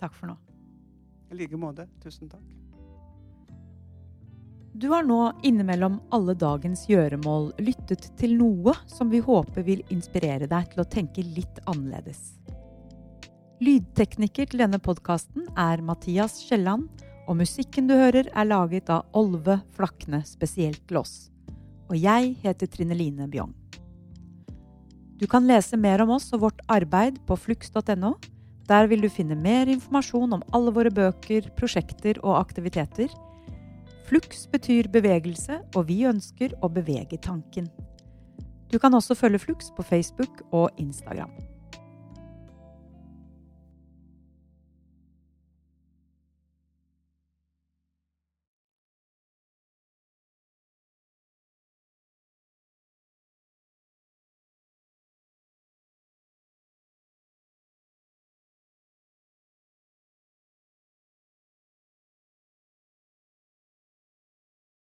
Takk 0.00 0.16
for 0.16 0.32
nå. 0.32 0.36
I 1.28 1.36
like 1.42 1.58
måte. 1.60 1.84
Tusen 2.00 2.30
takk. 2.32 2.46
Du 4.76 4.88
har 4.92 5.04
nå 5.08 5.18
innimellom 5.44 5.98
alle 6.12 6.34
dagens 6.36 6.82
gjøremål 6.88 7.50
lyttet 7.64 8.10
til 8.20 8.34
noe 8.36 8.74
som 8.92 9.08
vi 9.12 9.22
håper 9.24 9.64
vil 9.64 9.80
inspirere 9.92 10.48
deg 10.50 10.72
til 10.72 10.82
å 10.82 10.88
tenke 10.96 11.24
litt 11.24 11.62
annerledes. 11.64 12.34
Lydtekniker 13.64 14.50
til 14.52 14.60
denne 14.60 14.80
podkasten 14.84 15.46
er 15.56 15.80
Mathias 15.80 16.42
Kielland, 16.44 16.90
og 17.24 17.40
musikken 17.40 17.88
du 17.88 17.96
hører 17.96 18.28
er 18.28 18.48
laget 18.48 18.92
av 18.92 19.08
Olve 19.16 19.62
Flakne 19.72 20.20
spesielt 20.28 20.84
til 20.88 21.00
oss. 21.00 21.16
Og 21.86 21.96
jeg 22.00 22.34
heter 22.42 22.70
Trine 22.70 22.96
Line 22.98 23.28
Bjong. 23.30 23.52
Du 25.16 25.24
kan 25.30 25.46
lese 25.48 25.78
mer 25.80 26.02
om 26.04 26.12
oss 26.16 26.28
og 26.36 26.42
vårt 26.42 26.64
arbeid 26.68 27.20
på 27.28 27.38
flux.no. 27.40 28.16
Der 28.66 28.88
vil 28.90 29.04
du 29.04 29.08
finne 29.08 29.38
mer 29.38 29.70
informasjon 29.70 30.34
om 30.36 30.42
alle 30.56 30.74
våre 30.74 30.90
bøker, 30.92 31.48
prosjekter 31.56 32.18
og 32.24 32.36
aktiviteter. 32.40 33.12
Flux 34.06 34.44
betyr 34.50 34.90
bevegelse, 34.92 35.60
og 35.74 35.88
vi 35.88 36.02
ønsker 36.06 36.54
å 36.62 36.70
bevege 36.70 37.18
tanken. 37.22 37.70
Du 38.70 38.78
kan 38.82 38.94
også 38.94 39.14
følge 39.14 39.38
Flux 39.38 39.70
på 39.76 39.86
Facebook 39.86 40.42
og 40.52 40.70
Instagram. 40.82 41.30